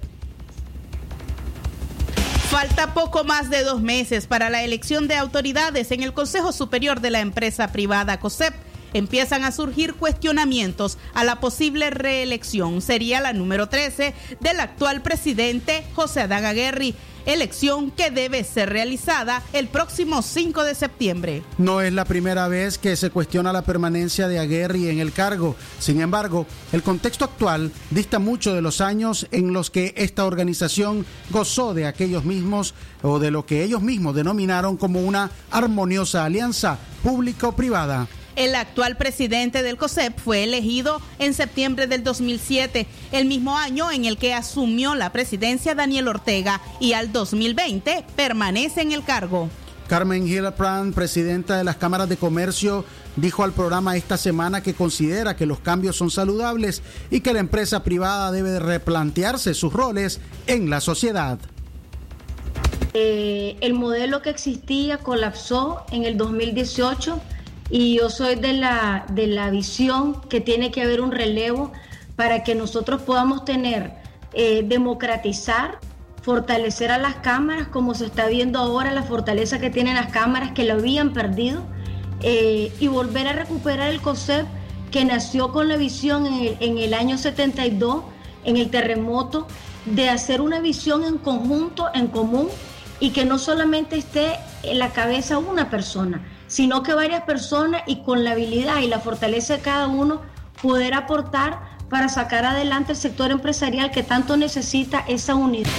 [2.49, 6.99] Falta poco más de dos meses para la elección de autoridades en el Consejo Superior
[6.99, 8.53] de la empresa privada COSEP.
[8.93, 12.81] Empiezan a surgir cuestionamientos a la posible reelección.
[12.81, 16.95] Sería la número 13 del actual presidente José Adán Aguirre
[17.25, 21.43] elección que debe ser realizada el próximo 5 de septiembre.
[21.57, 25.55] No es la primera vez que se cuestiona la permanencia de Aguirre en el cargo.
[25.79, 31.05] Sin embargo, el contexto actual dista mucho de los años en los que esta organización
[31.29, 36.77] gozó de aquellos mismos o de lo que ellos mismos denominaron como una armoniosa alianza
[37.03, 38.07] público-privada.
[38.35, 44.03] El actual presidente del COSEP fue elegido en septiembre del 2007, el mismo año en
[44.03, 49.49] el que asumió la presidencia Daniel Ortega y al 2020 permanece en el cargo.
[49.87, 52.83] Carmen Hildebrand, presidenta de las cámaras de comercio,
[53.15, 56.81] dijo al programa esta semana que considera que los cambios son saludables
[57.11, 61.39] y que la empresa privada debe replantearse sus roles en la sociedad.
[62.93, 67.21] Eh, el modelo que existía colapsó en el 2018
[67.69, 71.71] y yo soy de la, de la visión que tiene que haber un relevo
[72.15, 73.93] para que nosotros podamos tener,
[74.33, 75.79] eh, democratizar,
[76.21, 80.51] fortalecer a las cámaras, como se está viendo ahora la fortaleza que tienen las cámaras
[80.51, 81.63] que lo habían perdido,
[82.21, 84.45] eh, y volver a recuperar el COSEP
[84.91, 88.03] que nació con la visión en el, en el año 72,
[88.45, 89.47] en el terremoto,
[89.85, 92.47] de hacer una visión en conjunto, en común,
[92.99, 98.03] y que no solamente esté en la cabeza una persona, sino que varias personas y
[98.03, 100.21] con la habilidad y la fortaleza de cada uno
[100.61, 105.71] poder aportar para sacar adelante el sector empresarial que tanto necesita esa unidad.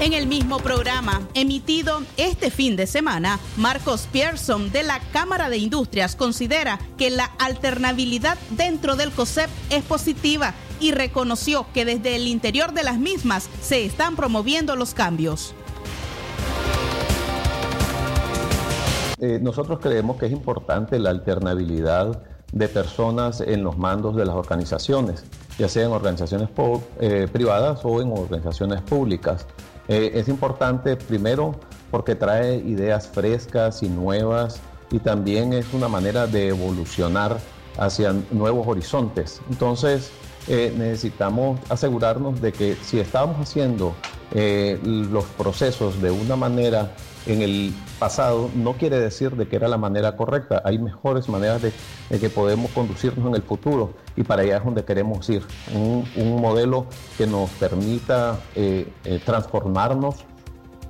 [0.00, 5.56] En el mismo programa emitido este fin de semana, Marcos Pearson de la Cámara de
[5.56, 12.28] Industrias considera que la alternabilidad dentro del COSEP es positiva y reconoció que desde el
[12.28, 15.52] interior de las mismas se están promoviendo los cambios.
[19.20, 24.36] Eh, nosotros creemos que es importante la alternabilidad de personas en los mandos de las
[24.36, 25.24] organizaciones,
[25.58, 26.48] ya sea en organizaciones
[27.00, 29.46] eh, privadas o en organizaciones públicas.
[29.88, 31.56] Eh, es importante primero
[31.90, 34.60] porque trae ideas frescas y nuevas
[34.90, 37.38] y también es una manera de evolucionar
[37.76, 39.40] hacia nuevos horizontes.
[39.50, 40.10] Entonces,
[40.48, 43.94] necesitamos asegurarnos de que si estamos haciendo
[44.32, 46.90] los procesos de una manera
[47.28, 50.62] en el pasado, no quiere decir de que era la manera correcta.
[50.64, 51.72] Hay mejores maneras de,
[52.18, 55.42] que podemos conducirnos en el futuro y para allá es donde queremos ir.
[55.74, 56.06] Un,
[56.40, 56.86] modelo
[57.18, 60.16] que nos permita eh, eh, transformarnos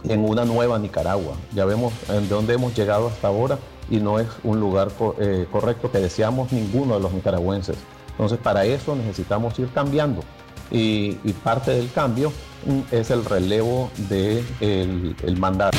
[0.05, 1.35] en una nueva Nicaragua.
[1.55, 3.59] Ya vemos en dónde hemos llegado hasta ahora
[3.91, 7.79] y no es un lugar eh, correcto que deseamos ninguno de los nicaragüenses.
[8.11, 10.21] Entonces para eso necesitamos ir cambiando
[10.71, 12.31] y, parte del cambio
[12.67, 15.79] mm, es el relevo del de el mandato.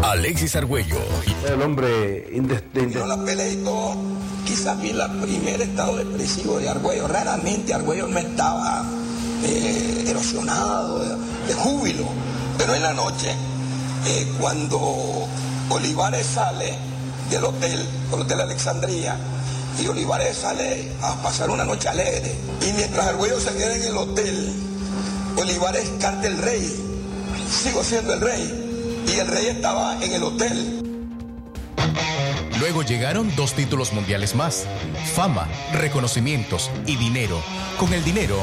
[0.03, 0.97] Alexis Argüello.
[1.47, 2.27] El hombre
[2.89, 3.95] Yo la pelea y todo.
[4.45, 7.07] Quizás vi el primer estado depresivo de Argüello.
[7.07, 8.85] Raramente Argüello no estaba
[9.43, 11.09] eh, erosionado, de,
[11.47, 12.05] de júbilo.
[12.57, 13.31] Pero en la noche,
[14.07, 15.27] eh, cuando
[15.69, 16.75] Olivares sale
[17.29, 19.17] del hotel, del Hotel Alexandría,
[19.79, 22.33] y Olivares sale a pasar una noche alegre.
[22.61, 24.53] Y mientras Argüello se queda en el hotel,
[25.37, 26.83] Olivares canta el rey.
[27.63, 28.66] Sigo siendo el rey.
[29.07, 30.86] Y el rey estaba en el hotel.
[32.59, 34.65] Luego llegaron dos títulos mundiales más,
[35.13, 37.39] fama, reconocimientos y dinero.
[37.77, 38.35] Con el dinero,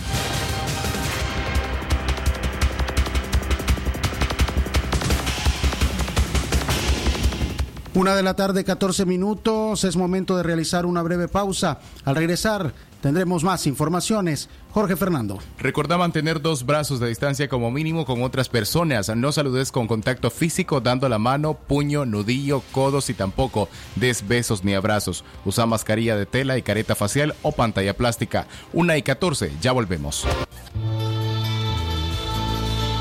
[7.95, 9.83] Una de la tarde, 14 minutos.
[9.83, 11.79] Es momento de realizar una breve pausa.
[12.05, 12.73] Al regresar,
[13.03, 14.49] tendremos más informaciones.
[14.71, 15.37] Jorge Fernando.
[15.57, 19.13] Recordá mantener dos brazos de distancia como mínimo con otras personas.
[19.13, 24.63] No saludes con contacto físico dando la mano, puño, nudillo, codos y tampoco des besos
[24.63, 25.25] ni abrazos.
[25.43, 28.47] Usa mascarilla de tela y careta facial o pantalla plástica.
[28.71, 30.25] Una y 14, ya volvemos.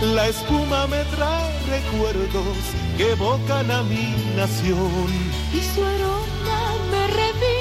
[0.03, 2.57] La espuma me trae recuerdos
[2.97, 5.09] que evocan a mi nación.
[5.55, 7.52] Y su aroma me revive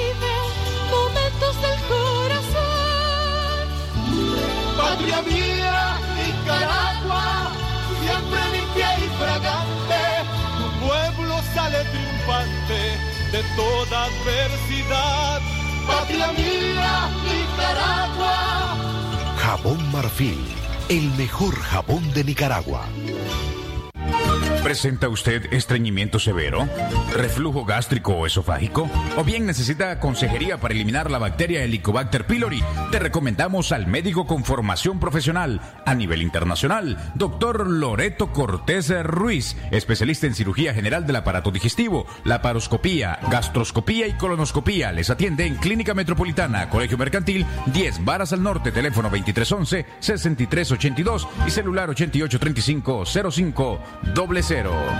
[5.02, 7.50] Patria mía, Nicaragua,
[8.00, 10.00] siempre limpia y fragante.
[10.58, 12.80] Tu pueblo sale triunfante
[13.32, 15.40] de toda adversidad.
[15.88, 18.76] Patria mía, Nicaragua.
[19.38, 20.46] Jabón Marfil,
[20.88, 22.86] el mejor jabón de Nicaragua.
[24.62, 26.68] ¿Presenta usted estreñimiento severo?
[27.12, 28.88] ¿Reflujo gástrico o esofágico?
[29.16, 32.62] ¿O bien necesita consejería para eliminar la bacteria Helicobacter pylori?
[32.92, 40.28] Te recomendamos al médico con formación profesional a nivel internacional, doctor Loreto Cortés Ruiz, especialista
[40.28, 44.92] en cirugía general del aparato digestivo, laparoscopía, gastroscopía y colonoscopía.
[44.92, 51.90] Les atiende en Clínica Metropolitana, Colegio Mercantil, 10 Varas al Norte, teléfono 2311-6382 y celular
[51.90, 53.80] 8835-05
[54.14, 54.92] doble cero.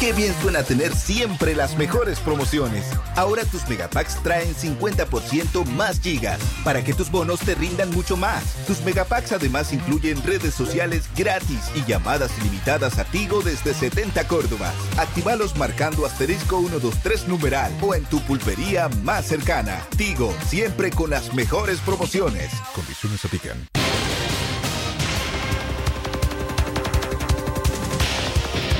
[0.00, 2.84] Qué bien suena tener siempre las mejores promociones.
[3.16, 8.44] Ahora tus megapacks traen 50% más gigas para que tus bonos te rindan mucho más.
[8.66, 14.74] Tus megapacks además incluyen redes sociales gratis y llamadas ilimitadas a Tigo desde 70 Córdobas.
[14.98, 19.80] Actívalos marcando asterisco 123 numeral o en tu pulpería más cercana.
[19.96, 22.52] Tigo, siempre con las mejores promociones.
[22.72, 23.66] Condiciones aplican.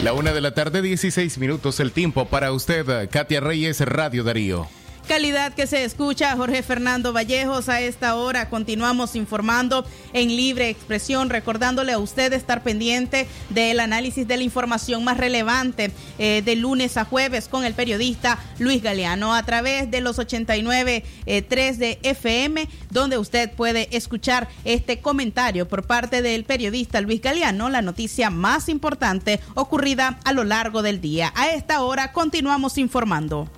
[0.05, 4.69] La una de la tarde, 16 minutos, el tiempo para usted, Katia Reyes, Radio Darío.
[5.09, 7.71] Calidad que se escucha, Jorge Fernando Vallejos.
[7.71, 14.29] A esta hora continuamos informando en libre expresión, recordándole a usted estar pendiente del análisis
[14.29, 19.35] de la información más relevante eh, de lunes a jueves con el periodista Luis Galeano
[19.35, 21.43] a través de los 89.3 eh,
[21.79, 27.81] de FM, donde usted puede escuchar este comentario por parte del periodista Luis Galeano, la
[27.81, 31.33] noticia más importante ocurrida a lo largo del día.
[31.35, 33.49] A esta hora continuamos informando.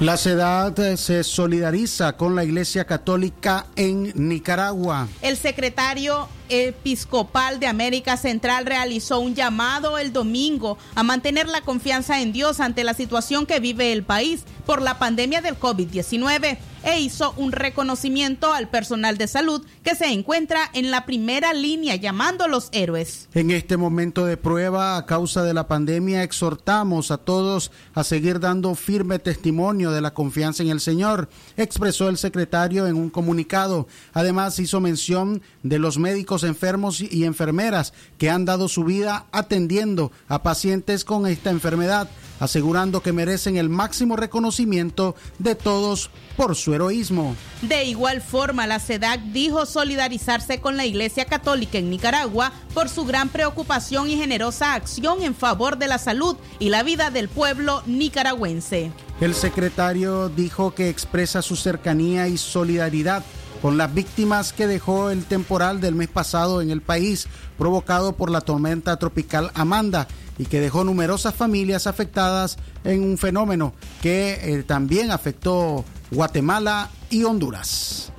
[0.00, 5.08] La SEDAD eh, se solidariza con la Iglesia Católica en Nicaragua.
[5.22, 12.22] El secretario Episcopal de América Central realizó un llamado el domingo a mantener la confianza
[12.22, 16.58] en Dios ante la situación que vive el país por la pandemia del COVID-19
[16.88, 21.96] e hizo un reconocimiento al personal de salud que se encuentra en la primera línea
[21.96, 23.28] llamando los héroes.
[23.34, 28.40] En este momento de prueba a causa de la pandemia exhortamos a todos a seguir
[28.40, 31.28] dando firme testimonio de la confianza en el Señor,
[31.58, 33.86] expresó el secretario en un comunicado.
[34.14, 40.10] Además hizo mención de los médicos enfermos y enfermeras que han dado su vida atendiendo
[40.26, 42.08] a pacientes con esta enfermedad
[42.40, 47.36] asegurando que merecen el máximo reconocimiento de todos por su heroísmo.
[47.62, 53.04] De igual forma, la SEDAC dijo solidarizarse con la Iglesia Católica en Nicaragua por su
[53.04, 57.82] gran preocupación y generosa acción en favor de la salud y la vida del pueblo
[57.86, 58.92] nicaragüense.
[59.20, 63.24] El secretario dijo que expresa su cercanía y solidaridad
[63.60, 67.26] con las víctimas que dejó el temporal del mes pasado en el país
[67.56, 70.06] provocado por la tormenta tropical Amanda
[70.38, 77.24] y que dejó numerosas familias afectadas en un fenómeno que eh, también afectó Guatemala y
[77.24, 78.12] Honduras.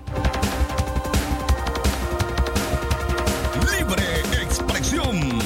[3.78, 4.04] Libre
[4.44, 5.40] expresión.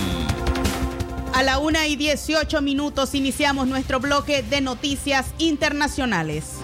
[1.33, 6.57] A la una y 18 minutos iniciamos nuestro bloque de noticias internacionales.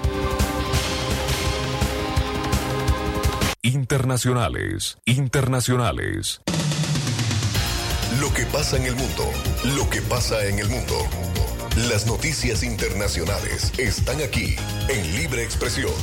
[3.62, 6.42] Internacionales, internacionales.
[8.20, 9.24] Lo que pasa en el mundo,
[9.78, 10.96] lo que pasa en el mundo.
[11.88, 14.58] Las noticias internacionales están aquí
[14.90, 15.94] en Libre Expresión.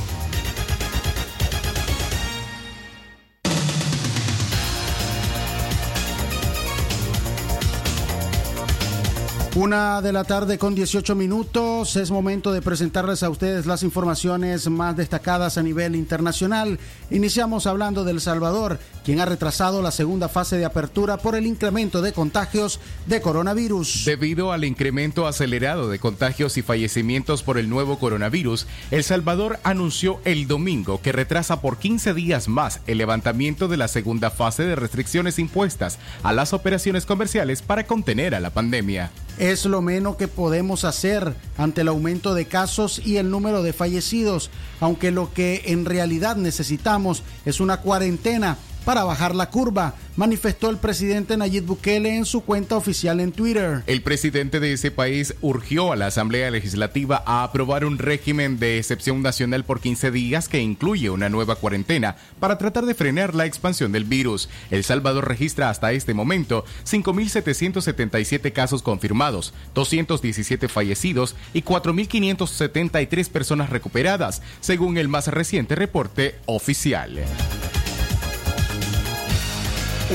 [9.57, 11.95] Una de la tarde con 18 minutos.
[11.95, 16.77] Es momento de presentarles a ustedes las informaciones más destacadas a nivel internacional.
[17.09, 21.47] Iniciamos hablando de El Salvador, quien ha retrasado la segunda fase de apertura por el
[21.47, 24.05] incremento de contagios de coronavirus.
[24.05, 30.21] Debido al incremento acelerado de contagios y fallecimientos por el nuevo coronavirus, El Salvador anunció
[30.23, 34.75] el domingo que retrasa por 15 días más el levantamiento de la segunda fase de
[34.75, 40.27] restricciones impuestas a las operaciones comerciales para contener a la pandemia es lo menos que
[40.27, 45.63] podemos hacer ante el aumento de casos y el número de fallecidos, aunque lo que
[45.67, 48.57] en realidad necesitamos es una cuarentena
[48.87, 53.83] para bajar la curva, manifestó el presidente Nayib Bukele en su cuenta oficial en Twitter.
[53.85, 58.77] El presidente de ese país urgió a la Asamblea Legislativa a aprobar un régimen de
[58.77, 63.45] excepción nacional por 15 días que incluye una nueva cuarentena para tratar de frenar la
[63.45, 64.47] expansión del virus.
[64.71, 74.41] El Salvador registra hasta este momento 5.777 casos confirmados, 217 fallecidos y 4.573 personas recuperadas,
[74.61, 77.19] según el más reciente reporte oficial.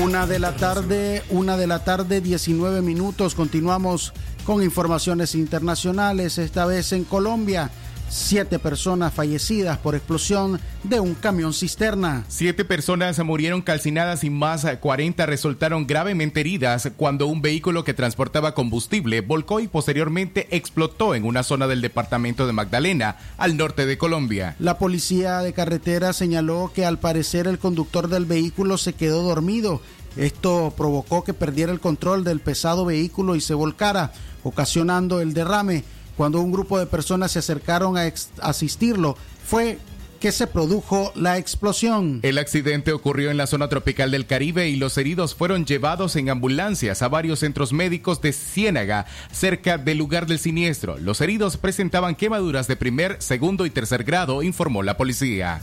[0.01, 3.35] Una de la tarde, una de la tarde, 19 minutos.
[3.35, 4.11] Continuamos
[4.43, 7.69] con informaciones internacionales, esta vez en Colombia.
[8.09, 12.25] Siete personas fallecidas por explosión de un camión cisterna.
[12.27, 18.53] Siete personas murieron calcinadas y más 40 resultaron gravemente heridas cuando un vehículo que transportaba
[18.53, 23.97] combustible volcó y posteriormente explotó en una zona del departamento de Magdalena, al norte de
[23.97, 24.55] Colombia.
[24.59, 29.81] La policía de carretera señaló que al parecer el conductor del vehículo se quedó dormido.
[30.15, 34.11] Esto provocó que perdiera el control del pesado vehículo y se volcara,
[34.43, 35.83] ocasionando el derrame.
[36.17, 38.11] Cuando un grupo de personas se acercaron a
[38.41, 39.79] asistirlo, fue
[40.23, 42.21] que se produjo la explosión.
[42.23, 46.29] El accidente ocurrió en la zona tropical del Caribe y los heridos fueron llevados en
[46.29, 50.97] ambulancias a varios centros médicos de Ciénaga, cerca del lugar del siniestro.
[50.97, 55.59] Los heridos presentaban quemaduras de primer, segundo y tercer grado, informó la policía.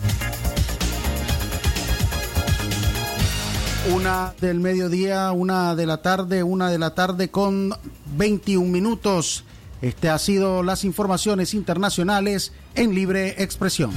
[3.95, 7.73] Una del mediodía, una de la tarde, una de la tarde con
[8.15, 9.45] 21 minutos.
[9.83, 13.93] Este ha sido las informaciones internacionales en Libre Expresión.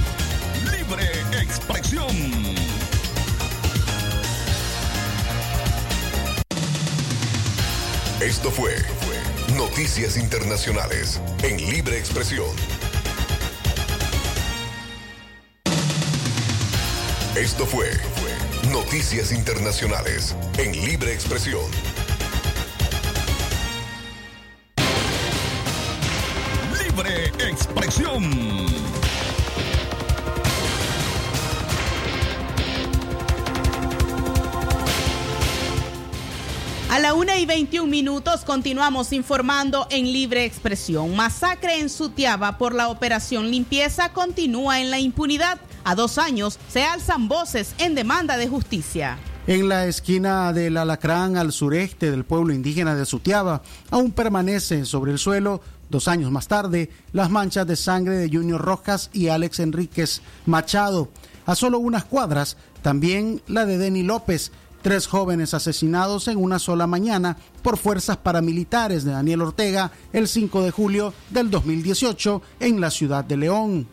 [0.64, 1.04] Libre
[1.42, 2.06] Expresión.
[8.20, 8.74] Esto fue
[9.58, 12.46] Noticias Internacionales en Libre Expresión.
[17.36, 17.90] Esto fue
[18.72, 21.93] Noticias Internacionales en Libre Expresión.
[27.46, 28.24] Expresión.
[36.90, 41.14] A la una y 21 minutos continuamos informando en libre expresión.
[41.14, 45.60] Masacre en Sutiaba por la operación limpieza continúa en la impunidad.
[45.84, 49.18] A dos años se alzan voces en demanda de justicia.
[49.46, 55.12] En la esquina del Alacrán al sureste del pueblo indígena de Sutiaba, aún permanecen sobre
[55.12, 55.60] el suelo,
[55.94, 61.08] dos años más tarde, las manchas de sangre de Junior Rojas y Alex Enríquez Machado.
[61.46, 64.50] A solo unas cuadras, también la de Denny López,
[64.82, 70.62] tres jóvenes asesinados en una sola mañana por fuerzas paramilitares de Daniel Ortega el 5
[70.64, 73.86] de julio del 2018 en la ciudad de León.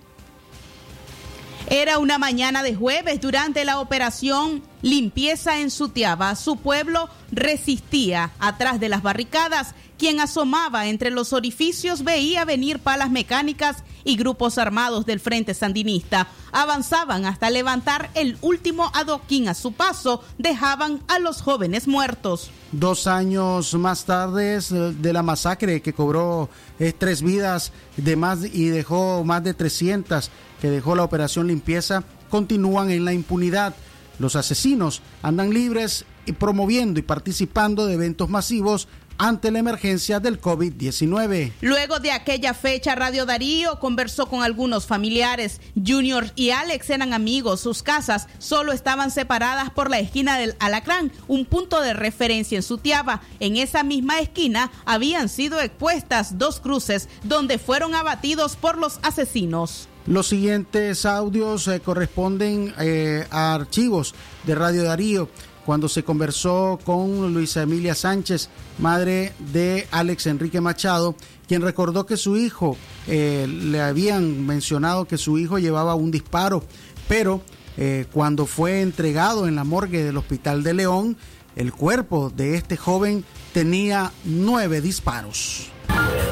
[1.69, 6.36] Era una mañana de jueves durante la operación Limpieza en Sutiaba.
[6.36, 9.73] Su pueblo resistía atrás de las barricadas.
[9.97, 16.27] Quien asomaba entre los orificios veía venir palas mecánicas y grupos armados del Frente Sandinista.
[16.51, 20.23] Avanzaban hasta levantar el último adoquín a su paso.
[20.39, 22.49] Dejaban a los jóvenes muertos.
[22.71, 26.49] Dos años más tarde de la masacre que cobró
[26.97, 32.91] tres vidas de más y dejó más de 300 que dejó la operación limpieza, continúan
[32.91, 33.73] en la impunidad.
[34.20, 38.88] Los asesinos andan libres y promoviendo y participando de eventos masivos
[39.18, 41.51] ante la emergencia del COVID-19.
[41.62, 45.62] Luego de aquella fecha, Radio Darío conversó con algunos familiares.
[45.76, 47.62] Junior y Alex eran amigos.
[47.62, 52.64] Sus casas solo estaban separadas por la esquina del Alacrán, un punto de referencia en
[52.64, 53.22] Sutiaba.
[53.39, 59.88] En esa misma esquina habían sido expuestas dos cruces donde fueron abatidos por los asesinos.
[60.07, 65.29] Los siguientes audios eh, corresponden eh, a archivos de Radio Darío
[65.65, 68.49] cuando se conversó con Luisa Emilia Sánchez,
[68.79, 71.15] madre de Alex Enrique Machado,
[71.47, 72.77] quien recordó que su hijo,
[73.07, 76.63] eh, le habían mencionado que su hijo llevaba un disparo,
[77.07, 77.41] pero
[77.77, 81.17] eh, cuando fue entregado en la morgue del Hospital de León,
[81.55, 83.23] el cuerpo de este joven
[83.53, 85.70] tenía nueve disparos.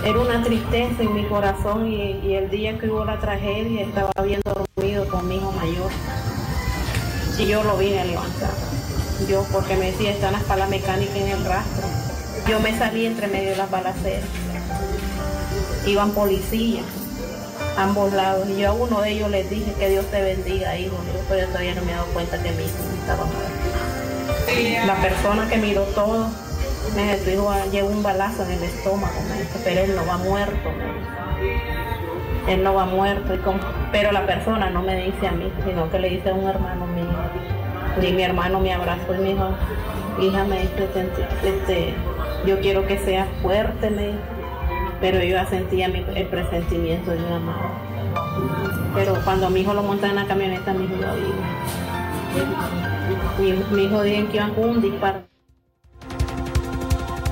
[0.04, 4.42] Era una tristeza en mi corazón y, el día que hubo la tragedia estaba bien
[4.44, 5.92] dormido con mi hijo mayor
[7.38, 8.70] y yo lo vine a levantar
[9.28, 11.88] yo porque me decía están las palas mecánicas en el rastro.
[12.48, 14.30] Yo me salí entre medio de las balaceras.
[15.86, 16.86] Iban policías,
[17.78, 18.48] ambos lados.
[18.50, 20.96] Y yo a uno de ellos les dije que Dios te bendiga, hijo.
[21.14, 24.88] Yo pero todavía no me he dado cuenta que mi hijo estaba muerto.
[24.88, 26.28] La persona que miró todo
[26.96, 30.06] me dijo, tu hijo lleva un balazo en el estómago, me dijo, pero él no
[30.06, 30.70] va muerto.
[31.42, 32.48] Dijo.
[32.48, 33.34] Él no va muerto.
[33.92, 36.88] Pero la persona no me dice a mí, sino que le dice a un hermano
[36.88, 37.06] mío.
[38.02, 39.50] Y mi hermano me abrazó y me dijo,
[40.22, 40.88] hija, me dice,
[41.44, 41.94] este,
[42.46, 44.20] yo quiero que seas fuerte, me dijo.
[45.02, 47.70] Pero yo ya sentía mi- el presentimiento de una madre.
[48.96, 51.40] Pero cuando mi hijo lo monta en la camioneta, mi hijo lo vive.
[53.40, 55.29] Mi, mi hijo dice que iban con un disparo.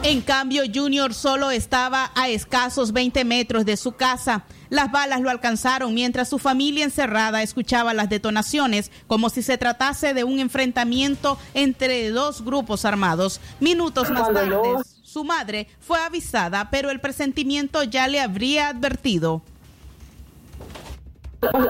[0.07, 4.45] En cambio, Junior solo estaba a escasos 20 metros de su casa.
[4.69, 10.13] Las balas lo alcanzaron mientras su familia encerrada escuchaba las detonaciones como si se tratase
[10.13, 13.41] de un enfrentamiento entre dos grupos armados.
[13.59, 14.57] Minutos más tarde,
[15.03, 19.41] su madre fue avisada, pero el presentimiento ya le habría advertido.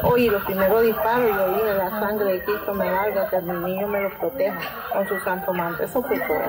[0.03, 3.87] Oí los primeros disparos y oí la sangre de Cristo me valga, que mi niño
[3.87, 4.59] me lo proteja
[4.93, 5.81] con su santo manto.
[5.81, 6.43] Eso fue todo.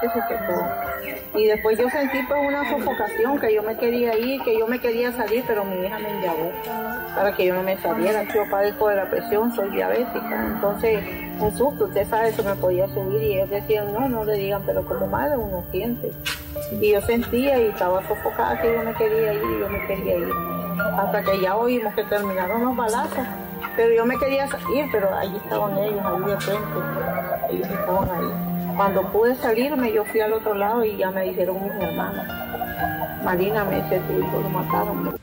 [0.00, 1.40] Fue todo.
[1.40, 4.78] Y después yo sentí pues una sofocación, que yo me quería ir, que yo me
[4.78, 6.52] quería salir, pero mi hija me enllagó
[7.16, 8.22] para que yo no me saliera.
[8.24, 10.46] Yo padezco de la presión, soy diabética.
[10.46, 11.02] Entonces,
[11.40, 14.62] un susto, usted sabe, eso me podía subir y ellos decían, no, no le digan,
[14.66, 16.12] pero como madre uno siente.
[16.78, 20.30] Y yo sentía y estaba sofocada que yo me quería ir yo me quería ir.
[20.98, 23.26] Hasta que ya oímos que terminaron los balazos.
[23.76, 26.78] Pero yo me quería ir, pero allí estaban ellos, ahí de frente.
[27.50, 28.55] Ellos estaban ahí.
[28.76, 32.26] Cuando pude salirme, yo fui al otro lado y ya me dijeron mis hermanos.
[33.24, 35.16] Marina, me dice, tu hijo lo mataron.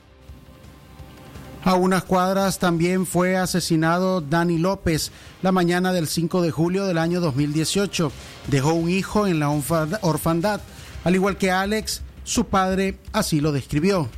[1.64, 6.98] A unas cuadras también fue asesinado Dani López la mañana del 5 de julio del
[6.98, 8.12] año 2018.
[8.48, 10.60] Dejó un hijo en la orfa- orfandad.
[11.06, 14.10] Al igual que Alex, su padre así lo describió.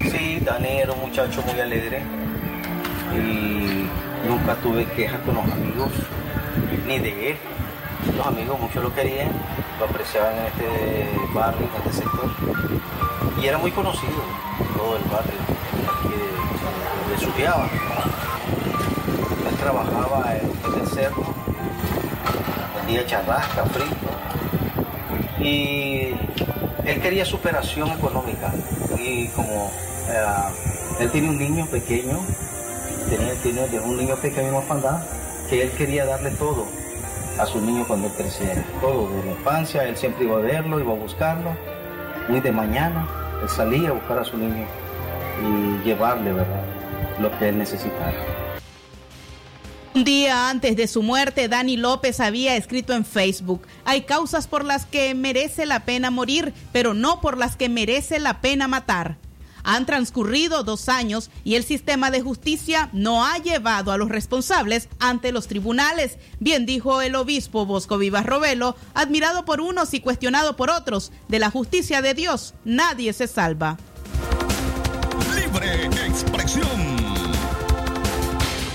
[0.00, 2.02] Sí, Dani era un muchacho muy alegre
[3.16, 5.90] y nunca tuve quejas con los amigos,
[6.86, 7.36] ni de él.
[8.14, 9.30] Los amigos mucho lo querían,
[9.78, 12.30] lo apreciaban en este barrio, en este sector.
[13.40, 14.22] Y era muy conocido
[14.76, 15.34] todo el barrio,
[15.90, 17.68] aquí de, de Sutiaba.
[19.42, 21.24] Nuestra trabajaba en el cerro,
[22.76, 23.96] vendía charrasca, frito.
[25.40, 26.14] Y
[26.84, 28.52] él quería superación económica.
[28.98, 29.70] Y como
[30.08, 32.20] eh, él tiene un niño pequeño,
[33.10, 36.66] tenía, tiene un niño pequeño en que él quería darle todo
[37.38, 38.64] a su niño cuando creciera.
[38.80, 41.56] Todo, de la infancia, él siempre iba a verlo, iba a buscarlo.
[42.28, 43.06] Muy de mañana,
[43.42, 44.66] él salía a buscar a su niño
[45.42, 46.64] y llevarle, ¿verdad?
[47.20, 48.14] Lo que él necesitara.
[49.94, 54.62] Un día antes de su muerte, Dani López había escrito en Facebook, hay causas por
[54.62, 59.16] las que merece la pena morir, pero no por las que merece la pena matar.
[59.66, 64.88] Han transcurrido dos años y el sistema de justicia no ha llevado a los responsables
[65.00, 66.18] ante los tribunales.
[66.38, 71.10] Bien dijo el obispo Bosco Vivas Robelo, admirado por unos y cuestionado por otros.
[71.26, 73.76] De la justicia de Dios nadie se salva.
[75.34, 77.05] Libre expresión.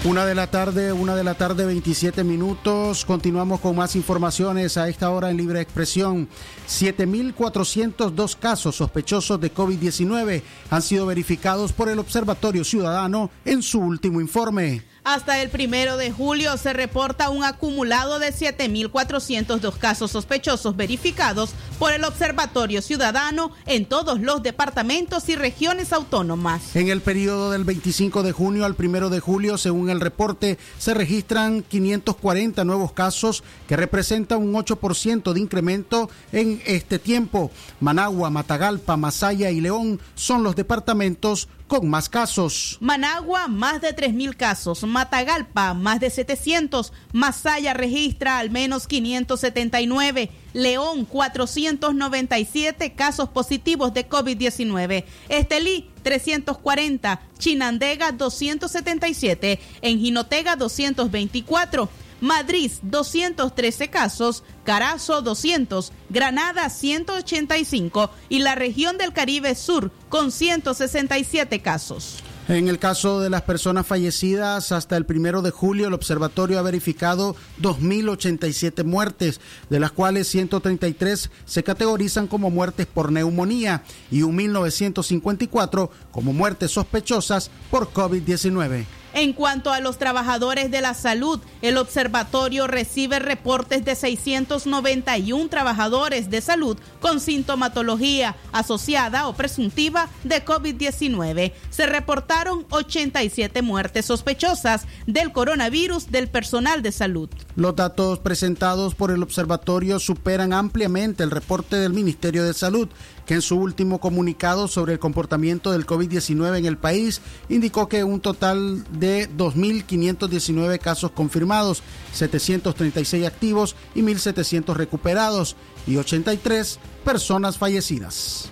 [0.04, 3.06] Una de la tarde, una de la tarde, 27 minutos.
[3.06, 6.28] Continuamos con más informaciones a esta hora en Libre Expresión.
[6.68, 10.41] 7.402 casos sospechosos de COVID-19
[10.72, 14.82] han sido verificados por el Observatorio Ciudadano en su último informe.
[15.04, 21.52] Hasta el primero de julio se reporta un acumulado de 7.402 casos sospechosos verificados
[21.82, 26.76] por el Observatorio Ciudadano en todos los departamentos y regiones autónomas.
[26.76, 30.94] En el periodo del 25 de junio al primero de julio, según el reporte, se
[30.94, 37.50] registran 540 nuevos casos que representan un 8% de incremento en este tiempo.
[37.80, 42.78] Managua, Matagalpa, Masaya y León son los departamentos con más casos.
[42.82, 44.84] Managua, más de 3.000 casos.
[44.84, 46.91] Matagalpa, más de 700.
[47.13, 50.32] Masaya registra al menos 579.
[50.51, 55.05] León, 497 casos positivos de COVID-19.
[55.30, 57.22] Estelí, 340.
[57.38, 59.57] Chinandega, 277.
[59.82, 61.89] En Jinotega, 224.
[62.22, 71.61] Madrid 213 casos, Carazo 200, Granada 185 y la región del Caribe Sur con 167
[71.61, 72.24] casos.
[72.47, 76.63] En el caso de las personas fallecidas, hasta el primero de julio, el observatorio ha
[76.63, 85.89] verificado 2.087 muertes, de las cuales 133 se categorizan como muertes por neumonía y 1.954
[86.11, 88.86] como muertes sospechosas por COVID-19.
[89.14, 96.30] En cuanto a los trabajadores de la salud, el observatorio recibe reportes de 691 trabajadores
[96.30, 101.51] de salud con sintomatología asociada o presuntiva de COVID-19.
[101.70, 107.30] Se reportaron 87 muertes sospechosas del coronavirus del personal de salud.
[107.55, 112.88] Los datos presentados por el observatorio superan ampliamente el reporte del Ministerio de Salud,
[113.34, 118.20] en su último comunicado sobre el comportamiento del COVID-19 en el país indicó que un
[118.20, 121.82] total de 2.519 casos confirmados,
[122.14, 125.56] 736 activos y 1.700 recuperados
[125.88, 128.52] y 83 personas fallecidas.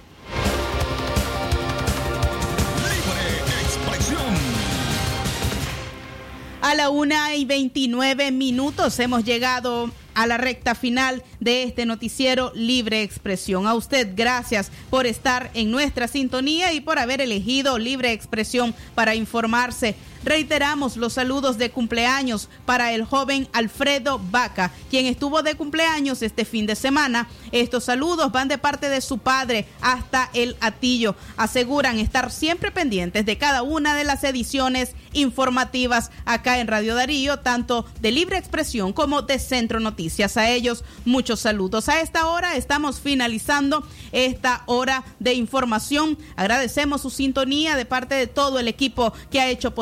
[6.61, 12.51] A la una y 29 minutos hemos llegado a la recta final de este noticiero
[12.55, 13.67] Libre Expresión.
[13.67, 19.15] A usted gracias por estar en nuestra sintonía y por haber elegido Libre Expresión para
[19.15, 19.95] informarse.
[20.23, 26.45] Reiteramos los saludos de cumpleaños para el joven Alfredo Vaca, quien estuvo de cumpleaños este
[26.45, 27.27] fin de semana.
[27.51, 31.15] Estos saludos van de parte de su padre hasta el Atillo.
[31.37, 37.39] Aseguran estar siempre pendientes de cada una de las ediciones informativas acá en Radio Darío,
[37.39, 40.37] tanto de Libre Expresión como de Centro Noticias.
[40.37, 41.89] A ellos muchos saludos.
[41.89, 46.17] A esta hora estamos finalizando esta hora de información.
[46.35, 49.73] Agradecemos su sintonía de parte de todo el equipo que ha hecho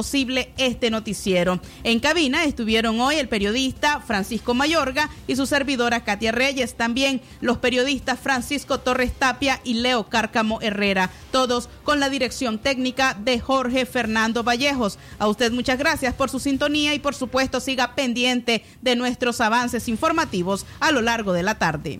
[0.57, 1.59] este noticiero.
[1.83, 7.57] En cabina estuvieron hoy el periodista Francisco Mayorga y su servidora Katia Reyes, también los
[7.57, 13.85] periodistas Francisco Torres Tapia y Leo Cárcamo Herrera, todos con la dirección técnica de Jorge
[13.85, 14.99] Fernando Vallejos.
[15.19, 19.87] A usted muchas gracias por su sintonía y por supuesto siga pendiente de nuestros avances
[19.87, 21.99] informativos a lo largo de la tarde.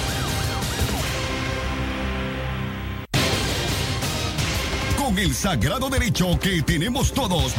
[5.03, 7.57] Con el sagrado derecho que tenemos todos